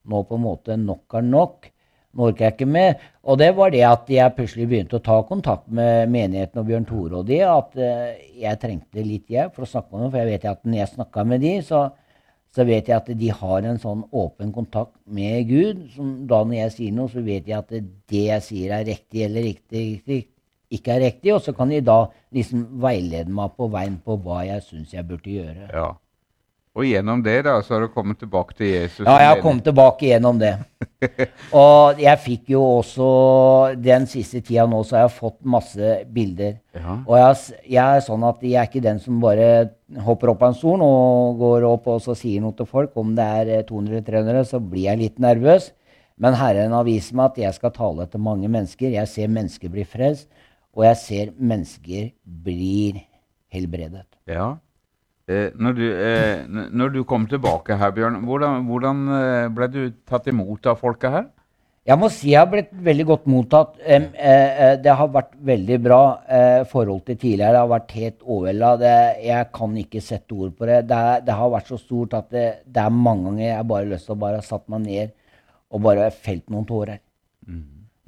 nå 0.08 0.22
på 0.24 0.34
en 0.38 0.42
måte 0.46 0.78
nok 0.80 1.14
er 1.14 1.22
nok. 1.22 1.68
Nå 2.16 2.26
orker 2.26 2.46
jeg 2.48 2.54
ikke 2.56 2.66
mer. 2.66 2.96
Og 3.22 3.38
det 3.38 3.54
var 3.54 3.70
det 3.70 3.84
at 3.86 4.08
jeg 4.10 4.34
plutselig 4.34 4.66
begynte 4.66 4.96
å 4.98 5.04
ta 5.04 5.22
kontakt 5.22 5.68
med 5.68 6.08
menigheten 6.10 6.58
og 6.58 6.66
Bjørn 6.66 6.86
Tore 6.88 7.20
og 7.20 7.26
de, 7.28 7.42
at 7.46 7.76
eh, 7.76 8.16
jeg 8.40 8.58
trengte 8.58 9.04
litt 9.04 9.28
hjelp 9.30 9.54
for 9.54 9.62
å 9.62 9.70
snakke 9.70 9.92
med 9.92 10.02
dem. 10.02 10.10
For 10.10 10.18
jeg 10.18 10.32
vet 10.32 10.48
at 10.50 10.64
når 10.64 10.78
jeg 10.80 10.88
snakka 10.96 11.24
med 11.26 11.40
de, 11.44 11.52
så, 11.62 11.84
så 12.54 12.66
vet 12.66 12.88
jeg 12.90 12.96
at 12.96 13.08
de 13.14 13.30
har 13.30 13.66
en 13.66 13.78
sånn 13.78 14.02
åpen 14.10 14.50
kontakt 14.54 14.96
med 15.06 15.46
Gud. 15.50 15.84
Som 15.94 16.12
da 16.30 16.42
når 16.42 16.56
jeg 16.64 16.74
sier 16.76 16.96
noe, 16.96 17.10
så 17.12 17.22
vet 17.22 17.46
jeg 17.46 17.58
at 17.58 17.70
det 18.10 18.24
jeg 18.26 18.46
sier 18.46 18.74
er 18.74 18.86
riktig 18.88 19.24
eller 19.26 19.46
riktig, 19.46 19.84
ikke 20.70 20.96
er 20.96 21.04
riktig. 21.06 21.34
Og 21.36 21.44
så 21.44 21.54
kan 21.54 21.70
de 21.70 21.78
da 21.86 22.00
liksom 22.34 22.66
veilede 22.82 23.30
meg 23.34 23.54
på 23.58 23.70
veien 23.70 24.00
på 24.02 24.18
hva 24.24 24.42
jeg 24.48 24.66
syns 24.66 24.94
jeg 24.96 25.06
burde 25.06 25.36
gjøre. 25.36 25.68
Ja. 25.70 25.90
Og 26.78 26.86
gjennom 26.86 27.18
det 27.24 27.40
da, 27.42 27.56
så 27.66 27.74
har 27.74 27.82
du 27.82 27.90
kommet 27.90 28.20
tilbake 28.20 28.54
til 28.54 28.68
Jesus. 28.70 29.02
Ja, 29.02 29.16
jeg 29.18 29.30
har 29.32 29.40
kommet 29.42 29.64
tilbake 29.66 30.06
gjennom 30.06 30.38
det. 30.38 30.52
Og 31.56 31.98
jeg 31.98 32.20
fikk 32.22 32.52
jo 32.52 32.60
også 32.76 33.08
Den 33.80 34.06
siste 34.10 34.42
tida 34.44 34.66
nå 34.70 34.82
så 34.86 34.96
har 34.96 35.02
jeg 35.08 35.16
fått 35.16 35.40
masse 35.42 35.90
bilder. 36.14 36.60
Ja. 36.76 36.94
Og 37.00 37.18
jeg, 37.18 37.58
jeg 37.74 37.98
er 37.98 38.06
sånn 38.06 38.28
at 38.28 38.46
jeg 38.46 38.60
er 38.60 38.70
ikke 38.70 38.84
den 38.84 39.02
som 39.02 39.18
bare 39.22 39.48
hopper 40.06 40.30
opp 40.30 40.46
av 40.46 40.52
en 40.52 40.58
stol 40.60 40.86
og 40.86 41.42
går 41.42 41.66
opp 41.72 41.90
og 41.90 41.98
så 42.06 42.14
sier 42.14 42.44
noe 42.44 42.54
til 42.54 42.70
folk. 42.70 42.94
Om 42.94 43.18
det 43.18 43.28
er 43.42 43.52
eh, 43.56 43.66
200-300, 43.66 44.46
så 44.54 44.62
blir 44.62 44.86
jeg 44.92 45.02
litt 45.02 45.20
nervøs. 45.22 45.72
Men 46.22 46.38
Herren 46.38 46.76
har 46.76 46.86
vist 46.86 47.16
meg 47.16 47.32
at 47.32 47.44
jeg 47.48 47.58
skal 47.58 47.74
tale 47.74 48.06
til 48.12 48.22
mange 48.22 48.46
mennesker. 48.52 48.94
Jeg 48.94 49.10
ser 49.10 49.30
mennesker 49.32 49.74
bli 49.74 49.88
frelst, 49.88 50.30
og 50.76 50.86
jeg 50.86 51.02
ser 51.02 51.34
mennesker 51.34 52.10
blir 52.46 53.00
helbredet. 53.50 54.06
Ja. 54.30 54.52
Eh, 55.30 55.50
når, 55.54 55.76
du, 55.78 55.84
eh, 55.94 56.40
når 56.74 56.94
du 56.96 57.02
kom 57.06 57.28
tilbake 57.30 57.76
her, 57.78 57.92
Bjørn, 57.94 58.22
hvordan, 58.26 58.64
hvordan 58.66 59.04
eh, 59.14 59.50
ble 59.54 59.68
du 59.70 59.82
tatt 60.08 60.26
imot 60.32 60.66
av 60.66 60.80
folka 60.80 61.12
her? 61.14 61.28
Jeg 61.88 61.96
må 61.96 62.10
si 62.12 62.28
jeg 62.28 62.38
har 62.42 62.48
blitt 62.50 62.72
veldig 62.86 63.04
godt 63.08 63.28
mottatt. 63.30 63.78
Eh, 63.80 64.04
eh, 64.12 64.74
det 64.84 64.92
har 64.98 65.08
vært 65.14 65.32
veldig 65.48 65.78
bra 65.82 66.00
eh, 66.28 66.62
forhold 66.68 67.06
til 67.06 67.16
tidligere. 67.16 67.54
Det 67.54 67.62
har 67.62 67.70
vært 67.70 67.94
helt 67.96 68.26
overvelda. 68.26 68.90
Jeg 69.24 69.48
kan 69.56 69.78
ikke 69.80 70.02
sette 70.04 70.36
ord 70.36 70.52
på 70.58 70.68
det. 70.68 70.82
Det, 70.90 70.98
er, 71.12 71.24
det 71.24 71.38
har 71.38 71.54
vært 71.54 71.70
så 71.72 71.78
stort 71.80 72.18
at 72.18 72.28
det, 72.34 72.46
det 72.66 72.84
er 72.84 72.92
mange 72.94 73.30
ganger 73.30 73.46
jeg 73.46 73.68
bare 73.72 73.86
har 73.86 73.92
lyst 73.94 74.10
til 74.10 74.16
å 74.16 74.20
bare 74.26 74.42
satt 74.44 74.66
meg 74.72 74.84
ned 74.84 75.16
og 75.70 75.84
bare 75.86 76.10
felt 76.12 76.52
noen 76.52 76.68
tårer. 76.68 77.00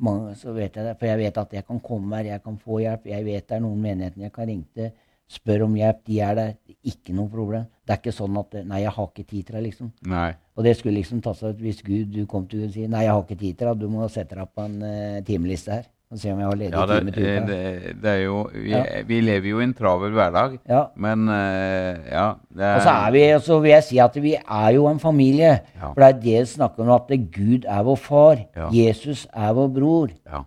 Mange 0.03 0.27
ganger 0.27 0.39
så 0.43 0.53
vet 0.57 0.77
jeg 0.77 0.87
det, 0.87 0.95
For 0.99 1.09
jeg 1.09 1.23
vet 1.23 1.43
at 1.45 1.57
jeg 1.57 1.67
kan 1.67 1.83
komme 1.87 2.19
her, 2.19 2.31
jeg 2.35 2.45
kan 2.45 2.61
få 2.61 2.83
hjelp. 2.83 3.09
Jeg 3.09 3.27
vet 3.27 3.49
det 3.49 3.57
er 3.57 3.65
noen 3.65 3.83
menigheter 3.83 4.27
jeg 4.27 4.35
kan 4.35 4.51
ringe 4.51 4.69
til, 4.77 4.93
spør 5.33 5.65
om 5.67 5.75
hjelp. 5.79 6.03
De 6.09 6.21
er 6.21 6.35
der. 6.39 6.53
Ikke 6.83 7.15
noe 7.15 7.31
problem. 7.31 7.65
Det 7.87 7.95
er 7.95 7.99
ikke 8.01 8.15
sånn 8.15 8.37
at 8.41 8.55
Nei, 8.67 8.81
jeg 8.83 8.91
har 8.97 9.07
ikke 9.11 9.25
tid 9.31 9.45
til 9.47 9.55
deg', 9.57 9.65
liksom. 9.69 9.93
Nei. 10.11 10.33
Og 10.57 10.65
det 10.67 10.77
skulle 10.79 10.99
liksom 10.99 11.21
ta 11.23 11.33
seg 11.35 11.55
ut 11.55 11.61
hvis 11.63 11.83
Gud, 11.87 12.11
du 12.13 12.27
kom 12.27 12.47
til 12.51 12.61
Gud 12.61 12.69
og 12.69 12.75
sier 12.75 12.89
nei, 12.91 13.05
jeg 13.07 13.13
har 13.15 13.23
ikke 13.23 13.39
tid 13.39 13.57
til 13.59 13.69
deg', 13.71 13.79
du 13.81 13.89
må 13.89 14.09
sette 14.11 14.35
deg 14.39 14.49
på 14.55 14.65
en 14.67 14.83
uh, 14.83 15.21
timeliste 15.27 15.73
her 15.79 15.85
og 16.13 16.19
se 16.21 16.29
om 16.29 16.41
jeg 16.43 16.45
har 16.51 16.59
ledig 16.61 16.75
Ja, 16.77 16.83
det, 16.91 16.97
time 16.99 17.13
til 17.15 17.25
uka. 17.25 17.47
det, 17.47 17.95
det 18.03 18.11
er 18.11 18.19
jo 18.27 18.41
vi, 18.53 18.69
Ja. 18.75 18.83
vi 19.09 19.21
lever 19.25 19.49
jo 19.49 19.61
i 19.63 19.65
en 19.65 19.73
travel 19.75 20.13
hverdag, 20.13 20.59
Ja. 20.69 20.83
men 20.97 21.23
uh, 21.29 21.95
ja 22.13 22.27
det 22.53 22.63
er, 22.67 22.75
Og 22.77 22.83
så 22.83 22.93
er 23.07 23.11
vi, 23.15 23.23
så 23.41 23.61
vil 23.63 23.71
jeg 23.71 23.85
si 23.85 23.99
at 23.99 24.15
vi 24.23 24.35
er 24.37 24.71
jo 24.75 24.87
en 24.91 24.99
familie. 25.01 25.61
Ja. 25.81 25.93
For 25.95 26.01
det 26.03 26.09
er 26.11 26.21
det 26.21 26.39
vi 26.43 26.47
snakker 26.59 26.83
om, 26.83 26.91
at 26.91 27.09
Gud 27.33 27.65
er 27.65 27.83
vår 27.83 27.97
far. 27.97 28.37
Jesus 28.75 29.27
er 29.33 29.53
vår 29.55 29.69
bror. 29.73 30.09
ja. 30.27 30.43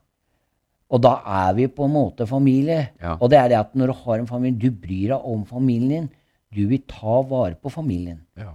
Og 0.94 1.02
da 1.02 1.16
er 1.26 1.56
vi 1.58 1.66
på 1.68 1.88
en 1.88 1.94
måte 1.96 2.28
familie. 2.30 2.90
Ja. 3.02 3.16
Og 3.20 3.32
det 3.34 3.40
er 3.40 3.50
det 3.50 3.58
at 3.58 3.74
når 3.76 3.90
du 3.92 3.96
har 4.06 4.20
en 4.22 4.28
familie, 4.30 4.60
du 4.60 4.70
bryr 4.72 5.16
deg 5.16 5.26
om 5.26 5.46
familien 5.50 5.90
din. 5.90 6.10
Du 6.56 6.68
vil 6.70 6.84
ta 6.88 7.22
vare 7.26 7.56
på 7.56 7.70
familien. 7.74 8.22
ja. 8.38 8.54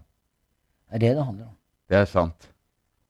Det 0.90 0.96
er 0.96 1.00
det 1.06 1.16
det 1.16 1.24
handler 1.24 1.44
om. 1.46 1.56
Det 1.90 1.96
er 2.00 2.04
sant. 2.10 2.48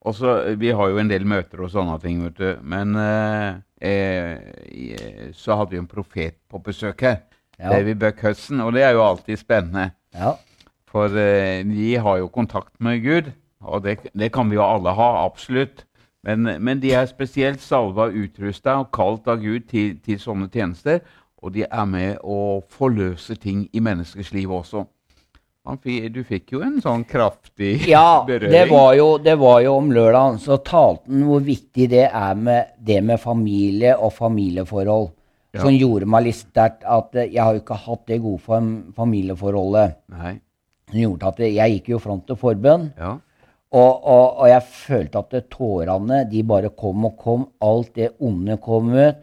Og 0.04 0.14
så, 0.14 0.35
eh, 0.44 0.56
Vi 0.61 0.68
har 0.68 0.88
jo 0.88 0.98
en 0.98 1.09
del 1.09 1.24
møter 1.24 1.62
og 1.64 1.70
sånne 1.70 1.98
ting, 2.00 2.22
vet 2.24 2.37
du. 2.37 2.59
Men 2.62 2.96
eh, 2.96 3.54
eh, 3.80 5.30
så 5.33 5.56
hadde 5.56 5.70
vi 5.70 5.78
en 5.80 5.87
profet 5.88 6.37
på 6.50 6.61
besøk 6.61 7.00
her. 7.00 7.22
Ja. 7.59 7.70
David 7.70 7.96
Buck 8.00 8.20
Hudson. 8.20 8.61
Og 8.61 8.72
det 8.72 8.83
er 8.83 8.92
jo 8.92 9.04
alltid 9.04 9.38
spennende. 9.40 9.90
Ja. 10.14 10.35
For 10.90 11.06
eh, 11.16 11.62
vi 11.64 11.94
har 11.94 12.18
jo 12.18 12.28
kontakt 12.28 12.74
med 12.80 13.00
Gud, 13.04 13.33
og 13.61 13.85
det, 13.85 13.98
det 14.12 14.33
kan 14.33 14.50
vi 14.50 14.56
jo 14.56 14.64
alle 14.66 14.92
ha, 14.96 15.24
absolutt. 15.24 15.85
Men, 16.26 16.44
men 16.61 16.80
de 16.83 16.92
er 16.92 17.09
spesielt 17.09 17.62
salva, 17.64 18.11
utrusta 18.12 18.76
og 18.83 18.90
kalt 18.92 19.28
av 19.30 19.40
Gud 19.40 19.68
til, 19.70 19.94
til 20.04 20.18
sånne 20.20 20.50
tjenester. 20.52 21.00
Og 21.40 21.54
de 21.54 21.64
er 21.64 21.87
med 21.88 22.18
å 22.20 22.61
forløse 22.68 23.37
ting 23.40 23.64
i 23.72 23.80
menneskers 23.80 24.33
liv 24.37 24.50
også. 24.52 24.85
Du 26.11 26.22
fikk 26.24 26.54
jo 26.54 26.62
en 26.64 26.78
sånn 26.83 27.04
kraftig 27.04 27.85
Ja, 27.88 28.24
berøring. 28.26 28.50
det 28.50 28.64
det 29.24 29.37
var 29.38 29.61
jo 29.62 29.74
om 29.76 29.90
lørdagen. 29.92 30.38
Så 30.40 30.56
talte 30.64 31.09
han 31.12 31.24
hvor 31.28 31.40
viktig 31.44 31.88
det 31.92 32.06
er 32.09 32.35
med 32.35 32.74
det 32.78 33.00
med 33.04 33.20
familie 33.20 33.96
og 33.96 34.12
familieforhold. 34.16 35.11
Ja. 35.52 35.64
Som 35.64 35.74
gjorde 35.74 36.06
meg 36.06 36.28
litt 36.28 36.38
sterkt 36.38 36.85
at 36.87 37.16
eh, 37.18 37.33
jeg 37.35 37.42
har 37.42 37.56
jo 37.56 37.62
ikke 37.64 37.80
hatt 37.85 38.04
det 38.06 38.20
gode 38.22 38.38
fam 38.44 38.68
familieforholdet. 38.94 39.96
Nei. 40.14 40.37
Som 40.90 41.00
gjorde 41.00 41.33
at 41.33 41.42
jeg 41.42 41.74
gikk 41.74 41.90
jo 41.90 41.98
front 42.02 42.26
til 42.28 42.38
forbønn. 42.38 42.92
Ja. 42.98 43.16
Og, 43.70 43.92
og, 44.02 44.24
og 44.42 44.48
jeg 44.50 44.62
følte 44.66 45.20
at 45.22 45.50
tårene 45.52 46.24
de 46.30 46.40
bare 46.46 46.72
kom 46.74 47.04
og 47.06 47.20
kom. 47.20 47.44
Alt 47.62 47.94
det 47.94 48.11
onde 48.18 48.56
kom 48.62 48.90
ut. 48.96 49.20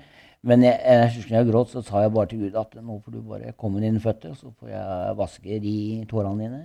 Men 0.48 0.64
jeg, 0.64 0.78
jeg 0.80 1.10
husker 1.18 1.36
jeg 1.36 1.50
gråt, 1.50 1.74
så 1.74 1.82
sa 1.84 2.06
jeg 2.06 2.14
bare 2.16 2.30
til 2.32 2.46
Gud 2.46 2.56
at 2.62 2.78
nå 2.80 3.02
får 3.02 3.18
du 3.18 3.20
bare 3.28 3.52
komme 3.60 3.82
med 3.82 3.90
dine 3.90 4.00
føtter, 4.00 4.32
så 4.38 4.54
får 4.54 4.70
jeg 4.72 5.18
vaske 5.20 5.60
de 5.64 5.76
tårene 6.08 6.46
dine. 6.46 6.62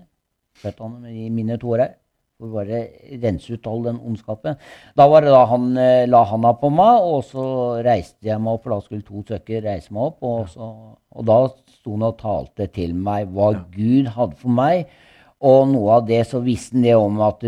Føttene 0.62 1.02
med 1.02 1.16
de 1.16 1.26
mine 1.34 1.58
tårer. 1.58 1.96
For 2.42 2.50
bare 2.54 2.80
rense 3.22 3.54
ut 3.54 3.66
all 3.70 3.84
den 3.86 3.98
ondskapen. 4.02 4.58
Da 4.98 5.06
var 5.10 5.22
det 5.22 5.30
da 5.34 5.44
han 5.50 5.68
eh, 5.78 6.08
la 6.10 6.24
handa 6.26 6.52
på 6.58 6.70
meg, 6.74 7.04
og 7.06 7.22
så 7.26 7.44
reiste 7.86 8.26
jeg 8.26 8.42
meg 8.42 8.56
opp, 8.56 8.64
for 8.64 8.74
da 8.74 8.80
skulle 8.82 9.06
to 9.06 9.22
stykker 9.26 9.62
reise 9.66 9.94
meg 9.94 10.08
opp. 10.10 10.26
Og, 10.26 10.48
så, 10.50 10.70
og 11.18 11.28
da 11.28 11.38
sto 11.76 11.94
han 11.94 12.08
og 12.08 12.18
talte 12.22 12.66
til 12.74 12.94
meg 12.98 13.30
hva 13.34 13.52
Gud 13.74 14.10
hadde 14.14 14.38
for 14.42 14.58
meg. 14.58 14.90
Og 15.42 15.66
noe 15.72 15.98
av 15.98 16.06
det 16.06 16.22
så 16.30 16.40
visste 16.44 16.76
han 16.76 16.86
det 16.86 16.96
om 16.98 17.20
at 17.26 17.42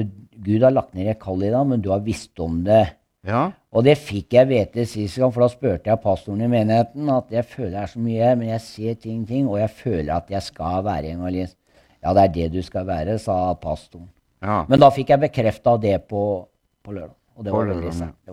Gud 0.44 0.64
har 0.66 0.74
lagt 0.74 0.96
ned 0.96 1.12
et 1.12 1.20
kall 1.22 1.44
i 1.46 1.50
deg, 1.52 1.66
men 1.70 1.82
du 1.82 1.90
har 1.92 2.02
visst 2.04 2.40
om 2.42 2.62
det. 2.66 2.84
Ja. 3.24 3.46
Og 3.72 3.86
det 3.86 3.94
fikk 4.02 4.34
jeg 4.36 4.50
vite 4.50 4.84
sist 4.88 5.18
gang, 5.20 5.32
for 5.32 5.46
da 5.46 5.50
spurte 5.52 5.90
jeg 5.90 6.02
pastoren 6.02 6.42
i 6.44 6.50
menigheten 6.50 7.08
at 7.14 7.30
jeg 7.32 7.46
føler 7.48 7.72
det 7.72 7.82
er 7.84 7.92
så 7.94 8.02
mye, 8.04 8.32
men 8.40 8.50
jeg 8.50 8.64
ser 8.66 8.98
ting, 9.00 9.22
ting, 9.28 9.46
og 9.48 9.60
jeg 9.62 9.70
føler 9.78 10.12
at 10.18 10.32
jeg 10.34 10.44
skal 10.44 10.82
være 10.84 11.14
evangelist. 11.14 11.56
Ja, 12.04 12.12
det 12.12 12.24
er 12.26 12.34
det 12.34 12.48
du 12.52 12.60
skal 12.66 12.84
være, 12.90 13.16
sa 13.22 13.38
pastoren. 13.62 14.10
ja. 14.44 14.64
Men 14.68 14.82
da 14.82 14.90
fikk 14.92 15.14
jeg 15.14 15.22
bekrefta 15.24 15.78
det 15.80 15.96
på, 16.10 16.24
på 16.84 16.96
lørdag. 16.98 17.16
Og 17.34 17.46
det 17.46 17.54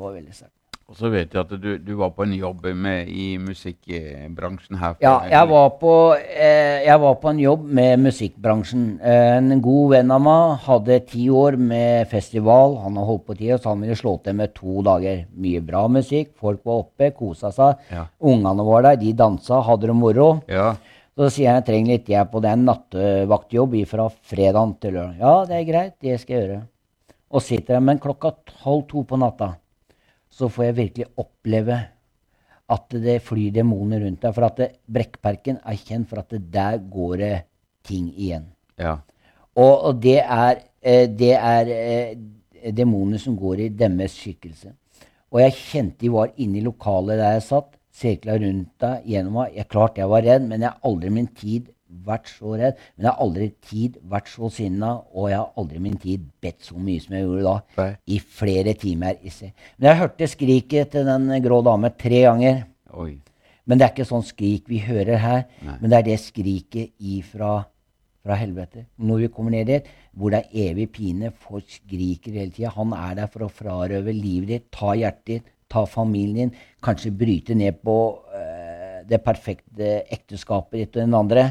var 0.02 0.18
veldig 0.18 0.36
sterkt. 0.36 0.61
Og 0.92 0.98
så 1.00 1.08
vet 1.08 1.32
jeg 1.32 1.40
at 1.40 1.52
du, 1.56 1.70
du 1.80 1.92
var 2.02 2.10
på 2.12 2.26
en 2.26 2.34
jobb 2.36 2.66
med, 2.76 3.08
i 3.08 3.38
musikkbransjen 3.40 4.76
her. 4.76 4.98
Ja, 5.00 5.22
jeg 5.32 5.48
var, 5.48 5.70
på, 5.80 5.92
eh, 6.20 6.82
jeg 6.84 7.00
var 7.00 7.16
på 7.22 7.30
en 7.32 7.40
jobb 7.40 7.64
med 7.78 8.02
musikkbransjen. 8.04 8.82
Eh, 9.00 9.38
en 9.38 9.62
god 9.64 9.94
venn 9.94 10.12
av 10.12 10.20
meg 10.26 10.66
hadde 10.66 10.98
ti 11.14 11.30
år 11.32 11.56
med 11.56 12.12
festival. 12.12 12.76
Han 12.84 13.00
har 13.00 13.08
holdt 13.08 13.24
på 13.30 13.38
ti 13.40 13.54
år, 13.56 13.62
så 13.64 13.72
han 13.72 13.86
ville 13.86 13.96
slå 13.96 14.18
til 14.20 14.36
med 14.42 14.52
to 14.58 14.84
dager. 14.84 15.24
Mye 15.32 15.64
bra 15.64 15.86
musikk. 15.88 16.34
Folk 16.44 16.60
var 16.68 16.84
oppe, 16.84 17.14
kosa 17.16 17.54
seg. 17.56 17.88
Ja. 17.96 18.04
Ungene 18.20 18.68
var 18.68 18.90
der, 18.90 19.00
de 19.00 19.16
dansa, 19.24 19.62
hadde 19.70 19.88
det 19.94 19.98
moro. 20.02 20.30
Ja. 20.52 20.74
Så 21.16 21.32
sier 21.32 21.54
han 21.54 21.62
jeg 21.62 21.70
trenger 21.72 21.96
litt 21.96 22.12
hjelp, 22.12 22.36
og 22.36 22.44
det 22.44 22.52
er 22.52 22.60
en 22.60 22.68
nattevaktjobb 22.68 23.80
fra 23.96 24.12
fredag 24.12 24.76
til 24.84 25.00
lørdag. 25.00 25.24
Ja, 25.24 25.34
det 25.48 25.56
er 25.62 25.66
greit, 25.72 25.98
det 26.04 26.20
skal 26.20 26.36
jeg 26.36 26.44
gjøre. 26.50 26.62
Og 27.32 27.48
sitter 27.48 27.78
der, 27.78 27.88
men 27.88 28.04
klokka 28.04 28.36
halv 28.66 28.90
to 28.92 29.08
på 29.08 29.24
natta 29.24 29.54
så 30.32 30.50
får 30.52 30.70
jeg 30.70 30.78
virkelig 30.80 31.10
oppleve 31.20 31.78
at 32.72 32.98
det 33.04 33.18
flyr 33.26 33.52
demoner 33.56 34.06
rundt 34.06 34.24
deg. 34.24 34.36
For 34.36 34.48
at 34.48 34.60
det, 34.62 34.70
Brekkparken 34.88 35.60
er 35.60 35.80
kjent 35.80 36.10
for 36.10 36.24
at 36.24 36.32
det 36.32 36.46
der 36.54 36.80
går 36.92 37.16
det 37.22 37.34
ting 37.88 38.12
igjen. 38.16 38.52
ja. 38.80 39.00
Og, 39.52 39.74
og 39.90 39.98
det 40.00 40.22
er, 40.22 40.62
eh, 40.80 41.10
det 41.12 41.34
er 41.36 41.72
eh, 41.76 42.72
demoner 42.72 43.20
som 43.20 43.36
går 43.36 43.66
i 43.66 43.68
deres 43.76 44.16
skikkelse. 44.16 44.72
Og 45.32 45.42
jeg 45.42 45.58
kjente 45.58 46.06
de 46.06 46.12
var 46.14 46.32
inne 46.40 46.62
i 46.62 46.64
lokalet 46.64 47.20
der 47.20 47.36
jeg 47.36 47.44
satt, 47.50 47.74
sirkla 47.92 48.38
rundt 48.40 48.72
deg 48.80 49.10
gjennom 49.12 49.42
meg. 49.42 49.58
Jeg 49.58 49.68
klart 49.72 50.00
jeg 50.00 50.08
var 50.08 50.24
redd, 50.24 50.48
men 50.48 50.64
jeg 50.64 50.72
har 50.72 50.88
aldri 50.88 51.12
min 51.12 51.28
tid 51.36 51.68
vært 52.06 52.30
så 52.32 52.56
redd. 52.60 52.80
Men 52.96 53.08
jeg 53.08 53.12
har 53.12 53.26
aldri 53.26 53.50
tid 53.68 53.98
vært 54.12 54.32
så 54.32 54.52
sinna, 54.54 54.94
og 55.14 55.32
jeg 55.32 55.40
har 55.40 55.60
aldri 55.62 55.82
min 55.84 55.98
tid 56.02 56.30
bedt 56.44 56.70
så 56.70 56.78
mye 56.78 57.04
som 57.04 57.18
jeg 57.18 57.28
gjorde 57.28 57.48
da. 57.48 57.58
Nei. 57.82 57.90
I 58.16 58.22
flere 58.42 58.76
timer. 58.80 59.20
Men 59.22 59.90
jeg 59.90 60.02
hørte 60.04 60.32
skriket 60.32 60.96
til 60.96 61.10
den 61.10 61.28
grå 61.44 61.62
dame 61.68 61.92
tre 61.98 62.24
ganger. 62.28 62.64
Oi. 63.02 63.14
Men 63.70 63.78
det 63.78 63.86
er 63.86 63.94
ikke 63.94 64.10
sånn 64.10 64.26
skrik 64.26 64.72
vi 64.72 64.82
hører 64.84 65.22
her, 65.22 65.44
Nei. 65.62 65.76
men 65.80 65.92
det 65.92 66.00
er 66.00 66.08
det 66.10 66.18
skriket 66.24 66.96
ifra 66.98 67.60
fra 68.22 68.38
helvete. 68.38 68.86
Når 69.02 69.24
vi 69.24 69.30
kommer 69.34 69.56
ned 69.56 69.70
dit, 69.70 69.88
hvor 70.14 70.34
det 70.34 70.44
er 70.44 70.70
evig 70.70 70.92
pine, 70.94 71.32
folk 71.34 71.66
skriker 71.72 72.36
hele 72.38 72.54
tida. 72.54 72.74
Han 72.76 72.94
er 72.94 73.18
der 73.18 73.32
for 73.32 73.48
å 73.48 73.54
frarøve 73.54 74.14
livet 74.14 74.52
ditt, 74.52 74.68
ta 74.74 74.94
hjertet 74.98 75.32
ditt, 75.32 75.50
ta 75.72 75.86
familien 75.88 76.52
din, 76.52 76.58
kanskje 76.84 77.14
bryte 77.16 77.56
ned 77.56 77.80
på 77.86 77.98
eh, 78.36 79.02
det 79.08 79.22
perfekte 79.24 80.02
ekteskapet 80.12 80.78
ditt 80.78 80.98
og 80.98 81.06
den 81.06 81.18
andre. 81.18 81.46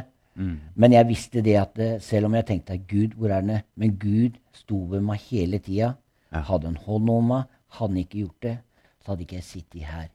Men 0.75 0.93
jeg 0.93 1.09
visste 1.09 1.43
det 1.45 1.57
at 1.61 1.79
eh, 1.79 1.97
selv 2.01 2.27
om 2.31 2.35
jeg 2.39 2.47
tenkte 2.49 2.73
at 2.79 2.87
Gud, 2.89 3.17
hvor 3.19 3.29
er 3.35 3.41
den? 3.45 3.61
Men 3.77 3.97
Gud 4.01 4.39
sto 4.57 4.79
ved 4.91 5.03
meg 5.05 5.21
hele 5.31 5.59
tida. 5.59 5.93
Ja. 6.33 6.41
Hadde 6.49 6.71
en 6.71 6.79
hånd 6.87 7.11
om 7.11 7.25
meg. 7.35 7.43
Hadde 7.77 7.93
han 7.93 7.99
ikke 8.03 8.23
gjort 8.25 8.43
det, 8.43 8.57
så 9.05 9.13
hadde 9.13 9.27
ikke 9.27 9.37
jeg 9.41 9.45
sittet 9.47 9.83
her 9.87 10.09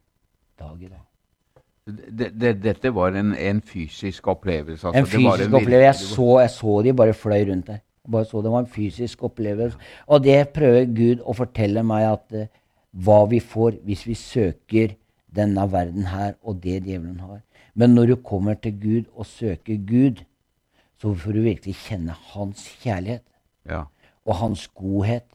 dag 0.60 0.82
i 0.82 0.90
dag. 0.90 1.04
Det, 1.86 2.32
det, 2.42 2.52
dette 2.64 2.90
var 2.96 3.14
en, 3.16 3.36
en 3.38 3.62
fysisk 3.62 4.28
opplevelse? 4.28 4.88
altså. 4.88 4.98
En 4.98 5.06
Det 5.06 5.12
var 5.14 5.38
fysisk 5.38 5.52
virkelig- 5.52 5.62
opplevelse. 5.62 5.86
Jeg 5.86 6.16
så, 6.16 6.30
jeg 6.42 6.50
så 6.50 6.82
de 6.84 6.94
bare 6.94 7.14
fløy 7.14 7.50
rundt 7.52 7.68
der. 7.68 7.78
Bare 8.12 8.26
så 8.26 8.42
Det 8.42 8.52
var 8.52 8.60
en 8.60 8.68
fysisk 8.68 9.24
opplevelse. 9.24 9.78
Og 10.08 10.24
det 10.24 10.50
prøver 10.50 10.86
Gud 10.86 11.22
å 11.26 11.34
fortelle 11.34 11.84
meg 11.84 12.06
at 12.12 12.34
uh, 12.34 12.46
hva 13.06 13.26
vi 13.30 13.40
får 13.40 13.80
hvis 13.86 14.06
vi 14.08 14.14
søker 14.18 14.96
denne 15.36 15.66
verden 15.72 16.06
her 16.08 16.34
og 16.44 16.62
det 16.64 16.84
djevelen 16.86 17.20
har. 17.20 17.42
Men 17.76 17.96
når 17.96 18.08
du 18.08 18.16
kommer 18.24 18.56
til 18.56 18.76
Gud 18.80 19.06
og 19.16 19.26
søker 19.28 19.78
Gud, 19.88 20.22
så 21.02 21.12
får 21.20 21.34
du 21.36 21.42
virkelig 21.44 21.76
kjenne 21.76 22.16
hans 22.34 22.68
kjærlighet 22.82 23.24
Ja. 23.68 23.84
og 24.26 24.36
hans 24.40 24.68
godhet. 24.68 25.26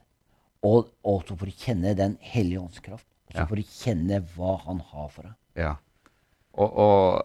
Og, 0.63 0.87
og 1.03 1.23
så 1.27 1.35
får 1.37 1.45
du 1.45 1.51
kjenne 1.57 1.95
Den 1.97 2.17
hellige 2.21 2.59
ånds 2.61 2.79
kraft. 2.79 3.05
Og 3.27 3.33
så 3.33 3.39
Ja. 3.39 3.45
får 3.45 3.55
du 3.55 3.63
kjenne 3.63 4.19
hva 4.35 4.57
han 4.65 4.79
har 4.91 5.07
for 5.09 5.21
deg. 5.23 5.33
ja. 5.55 5.75
Og, 6.53 6.73
og 6.77 7.23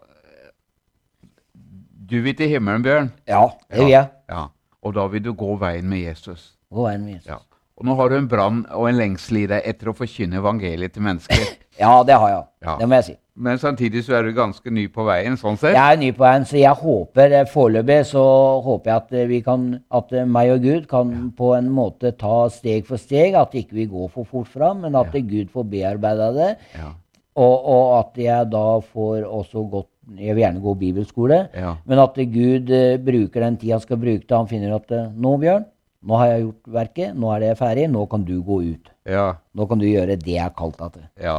Du 2.09 2.20
vil 2.22 2.37
til 2.38 2.48
himmelen, 2.48 2.83
Bjørn? 2.85 3.09
Ja, 3.26 3.48
det 3.70 3.79
vil 3.81 3.88
jeg. 3.90 4.09
Ja. 4.31 4.44
Og 4.83 4.94
da 4.94 5.07
vil 5.11 5.22
du 5.24 5.33
gå 5.35 5.57
veien 5.59 5.88
med 5.90 5.98
Jesus. 6.05 6.52
Gå 6.70 6.85
veien 6.87 7.02
med 7.05 7.14
Jesus. 7.16 7.26
Ja. 7.33 7.38
Og 7.76 7.85
nå 7.88 7.96
har 7.98 8.09
du 8.09 8.14
en 8.16 8.29
brann 8.31 8.61
og 8.70 8.87
en 8.88 8.94
lengsel 8.96 9.37
i 9.42 9.46
deg 9.50 9.62
etter 9.66 9.90
å 9.90 9.94
forkynne 9.96 10.38
evangeliet 10.38 10.92
til 10.94 11.02
mennesker. 11.02 11.42
Ja, 11.78 12.02
det 12.08 12.14
har 12.18 12.28
jeg. 12.30 12.42
Ja. 12.66 12.76
Det 12.80 12.88
må 12.88 12.94
jeg 13.00 13.04
si. 13.10 13.16
Men 13.36 13.58
samtidig 13.60 14.00
så 14.06 14.14
er 14.16 14.22
du 14.24 14.30
ganske 14.32 14.70
ny 14.72 14.86
på 14.88 15.04
veien, 15.04 15.34
sånn 15.36 15.58
sett. 15.60 15.74
Jeg 15.76 15.92
er 15.92 15.98
ny 16.00 16.06
på 16.16 16.24
veien, 16.24 16.44
så 16.48 16.56
jeg 16.56 16.72
håper 16.80 17.34
eh, 17.36 17.48
foreløpig 17.52 17.98
så 18.08 18.22
håper 18.64 18.88
jeg 18.90 18.96
at 19.02 19.10
eh, 19.12 19.26
vi 19.28 19.40
kan, 19.44 19.66
at 19.92 20.12
eh, 20.16 20.24
meg 20.24 20.54
og 20.54 20.62
Gud 20.64 20.86
kan 20.88 21.10
på 21.36 21.50
en 21.58 21.68
måte 21.68 22.14
ta 22.16 22.46
steg 22.48 22.86
for 22.88 22.96
steg. 22.96 23.34
At 23.36 23.52
ikke 23.52 23.76
vi 23.76 23.84
går 23.90 24.08
for 24.14 24.24
fort 24.24 24.48
fram, 24.48 24.80
men 24.86 24.96
at 24.96 25.12
Ja. 25.12 25.20
Gud 25.20 25.50
får 25.52 25.66
bearbeida 25.68 26.30
det. 26.32 26.48
Ja. 26.78 26.94
Og, 27.36 27.66
og 27.68 27.90
at 27.98 28.16
jeg 28.24 28.48
da 28.54 28.64
får 28.80 29.26
også 29.28 29.66
gått 29.74 29.90
Jeg 30.16 30.36
vil 30.36 30.44
gjerne 30.44 30.62
gå 30.62 30.72
bibelskole. 30.78 31.36
Ja. 31.52 31.74
Men 31.84 31.98
at 31.98 32.14
Gud 32.14 32.70
bruker 33.04 33.42
den 33.42 33.56
tida 33.58 33.74
han 33.74 33.82
skal 33.82 33.98
bruke 33.98 34.22
til 34.24 34.36
han 34.38 34.46
finner 34.46 34.76
at 34.76 34.92
nå, 35.18 35.32
Bjørn, 35.42 35.64
nå 36.06 36.20
har 36.20 36.28
jeg 36.30 36.44
gjort 36.44 36.70
verket, 36.76 37.16
nå 37.18 37.32
er 37.34 37.40
det 37.42 37.56
ferdig, 37.58 37.88
nå 37.90 38.04
kan 38.08 38.22
du 38.24 38.36
gå 38.46 38.60
ut. 38.70 38.92
Ja. 39.04 39.32
Nå 39.52 39.66
kan 39.66 39.82
du 39.82 39.84
gjøre 39.88 40.14
det 40.14 40.30
jeg 40.36 40.40
har 40.44 40.54
kalt 40.56 40.78
deg 40.78 40.92
til. 40.94 41.06
ja. 41.20 41.36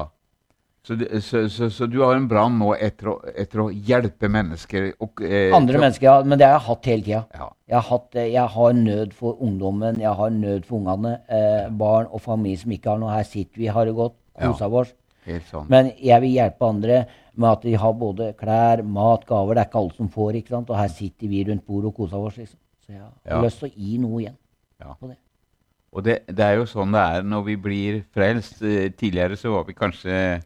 Så, 0.87 0.95
så, 1.19 1.39
så, 1.51 1.67
så 1.73 1.85
du 1.91 1.97
har 1.99 2.15
en 2.15 2.27
brann 2.31 2.53
nå 2.61 2.69
etter 2.79 3.09
å, 3.11 3.15
etter 3.35 3.59
å 3.59 3.65
hjelpe 3.71 4.29
mennesker? 4.31 4.85
Og, 5.03 5.19
eh, 5.25 5.51
Andre 5.55 5.81
mennesker, 5.81 6.05
ja, 6.07 6.13
men 6.23 6.39
det 6.39 6.47
har 6.47 6.53
jeg 6.61 6.65
hatt 6.69 6.87
hele 6.87 7.03
tida. 7.03 7.23
Ja. 7.35 7.47
Jeg 7.73 7.81
har, 7.89 8.03
eh, 8.15 8.29
jeg 8.31 8.53
har 8.53 8.77
nød 8.77 9.15
for 9.17 9.41
ungdommen, 9.43 9.99
jeg 9.99 10.13
har 10.21 10.29
nød 10.31 10.63
for 10.69 10.79
ungene. 10.79 11.17
Eh, 11.27 11.67
barn 11.81 12.07
og 12.07 12.21
familie 12.23 12.61
som 12.61 12.71
ikke 12.71 12.93
har 12.93 13.01
noe. 13.03 13.11
Her 13.17 13.27
sitter 13.27 13.59
vi, 13.65 13.67
har 13.67 13.85
det 13.89 13.95
godt, 13.99 14.15
kosa 14.39 14.69
Ja. 14.69 14.79
oss. 14.79 14.93
Helt 15.27 15.43
sånn. 15.51 15.67
Men 15.69 15.91
jeg 15.99 16.21
vil 16.23 16.31
hjelpe 16.37 16.69
andre 16.69 17.01
med 17.35 17.49
at 17.51 17.61
de 17.67 17.73
har 17.75 17.93
både 17.93 18.29
klær, 18.39 18.81
mat, 18.87 19.25
gaver. 19.27 19.55
Det 19.55 19.65
er 19.65 19.67
ikke 19.67 19.79
alle 19.83 19.93
som 19.97 20.09
får, 20.09 20.33
ikke 20.39 20.55
sant? 20.55 20.69
og 20.71 20.77
her 20.79 20.87
sitter 20.87 21.27
vi 21.27 21.43
rundt 21.43 21.65
bordet 21.67 21.91
og 21.91 21.95
koser 21.99 22.17
oss. 22.29 22.37
Liksom. 22.37 22.57
Så 22.85 22.93
jeg 22.93 23.01
har 23.01 23.11
Ja. 23.27 23.41
lyst 23.43 23.59
til 23.59 23.69
å 23.69 23.73
gi 23.75 23.97
noe 23.97 24.21
igjen 24.21 24.37
Ja. 24.79 24.93
på 24.93 25.09
det. 25.09 25.17
Og 25.91 26.03
det, 26.03 26.21
det 26.27 26.39
er 26.45 26.55
jo 26.61 26.63
sånn 26.65 26.91
det 26.95 27.01
er 27.03 27.23
når 27.23 27.43
vi 27.43 27.55
blir 27.57 28.03
frelst. 28.15 28.61
Eh, 28.61 28.87
Tidligere 28.95 29.35
så 29.35 29.51
var 29.51 29.65
vi 29.65 29.73
kanskje 29.73 30.43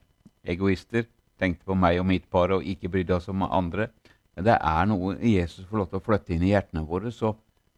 egoister. 0.47 1.07
Tenkte 1.41 1.65
på 1.65 1.75
meg 1.77 1.99
og 2.01 2.07
mitt 2.09 2.27
par 2.29 2.53
og 2.53 2.65
ikke 2.67 2.91
brydde 2.93 3.17
oss 3.17 3.29
om 3.31 3.43
andre. 3.47 3.89
Men 4.35 4.47
det 4.47 4.57
er 4.57 4.87
noe 4.89 5.15
Jesus 5.19 5.65
får 5.67 5.81
lov 5.81 5.89
til 5.91 5.99
å 5.99 6.05
flytte 6.05 6.35
inn 6.35 6.45
i 6.45 6.53
hjertene 6.53 6.85
våre, 6.87 7.11
så, 7.11 7.33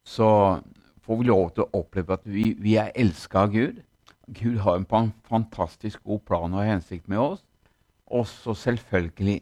så 0.06 0.28
får 1.04 1.20
vi 1.20 1.30
lov 1.30 1.50
til 1.56 1.66
å 1.66 1.82
oppleve 1.82 2.16
at 2.16 2.28
vi, 2.30 2.52
vi 2.60 2.78
er 2.80 2.94
elska 3.00 3.48
av 3.48 3.56
Gud. 3.56 3.82
Gud 4.28 4.62
har 4.64 4.80
en 4.80 5.12
fantastisk 5.28 6.04
god 6.08 6.22
plan 6.28 6.54
og 6.54 6.68
hensikt 6.68 7.10
med 7.12 7.20
oss. 7.20 7.44
Og 8.14 8.28
så 8.30 8.54
selvfølgelig 8.54 9.42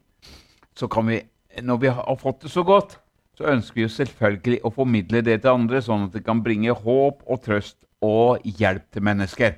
så 0.78 0.88
kan 0.88 1.10
vi, 1.10 1.20
når 1.62 1.82
vi 1.82 1.92
har 1.92 2.20
fått 2.22 2.46
det 2.46 2.52
så 2.54 2.64
godt, 2.64 2.96
så 3.38 3.50
ønsker 3.52 3.76
vi 3.76 3.86
jo 3.86 3.92
selvfølgelig 3.92 4.62
å 4.64 4.72
formidle 4.74 5.22
det 5.26 5.42
til 5.42 5.54
andre, 5.54 5.82
sånn 5.84 6.08
at 6.08 6.16
det 6.16 6.24
kan 6.26 6.42
bringe 6.44 6.74
håp 6.74 7.24
og 7.26 7.42
trøst 7.44 7.78
og 8.02 8.42
hjelp 8.46 8.88
til 8.94 9.06
mennesker. 9.06 9.58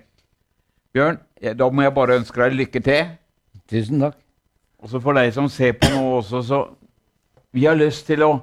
Bjørn, 0.93 1.19
da 1.57 1.69
må 1.69 1.85
jeg 1.85 1.95
bare 1.95 2.17
ønske 2.19 2.41
deg 2.41 2.57
lykke 2.57 2.81
til. 2.85 3.13
Tusen 3.69 3.99
takk. 3.99 4.17
Og 4.83 4.89
så 4.89 4.99
for 4.99 5.15
deg 5.15 5.31
som 5.33 5.47
ser 5.49 5.77
på 5.79 5.89
nå 5.93 6.01
også, 6.19 6.41
så 6.41 6.63
Vi 7.53 7.65
har 7.65 7.75
lyst 7.77 8.07
til 8.07 8.23
å 8.25 8.39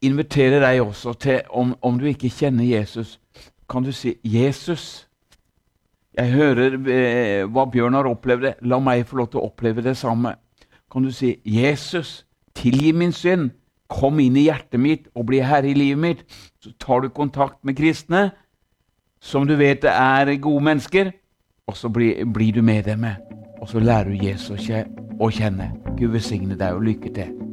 invitere 0.00 0.56
deg 0.62 0.80
også 0.80 1.12
til, 1.20 1.42
om, 1.50 1.74
om 1.82 1.98
du 2.00 2.06
ikke 2.08 2.30
kjenner 2.32 2.64
Jesus, 2.64 3.18
kan 3.68 3.84
du 3.84 3.92
si 3.92 4.16
'Jesus'. 4.24 5.04
Jeg 6.16 6.32
hører 6.32 6.78
eh, 6.88 7.44
hva 7.44 7.64
Bjørn 7.66 7.94
har 7.94 8.06
opplevd. 8.06 8.52
La 8.62 8.78
meg 8.78 9.06
få 9.06 9.16
lov 9.16 9.28
til 9.32 9.42
å 9.42 9.50
oppleve 9.50 9.82
det 9.82 9.96
samme. 9.96 10.36
Kan 10.92 11.02
du 11.02 11.10
si 11.12 11.36
'Jesus, 11.44 12.24
tilgi 12.54 12.92
min 12.92 13.12
synd'. 13.12 13.50
Kom 13.88 14.20
inn 14.20 14.36
i 14.36 14.46
hjertet 14.46 14.80
mitt 14.80 15.08
og 15.14 15.26
bli 15.26 15.42
herre 15.44 15.68
i 15.68 15.74
livet 15.74 16.00
mitt. 16.00 16.24
Så 16.60 16.72
tar 16.80 17.00
du 17.00 17.08
kontakt 17.08 17.64
med 17.64 17.76
kristne, 17.76 18.30
som 19.20 19.46
du 19.46 19.56
vet 19.56 19.84
er 19.84 20.36
gode 20.40 20.64
mennesker, 20.64 21.12
og 21.66 21.76
så 21.76 21.88
blir, 21.88 22.24
blir 22.24 22.52
du 22.52 22.62
medlem. 22.62 23.04
Og 23.64 23.70
så 23.70 23.80
lærer 23.80 24.10
du 24.12 24.26
Jesus 24.26 24.66
å 25.24 25.30
kjenne. 25.32 25.70
Gud 25.96 26.10
velsigne 26.12 26.52
deg 26.60 26.76
og 26.76 26.84
lykke 26.84 27.14
til. 27.16 27.43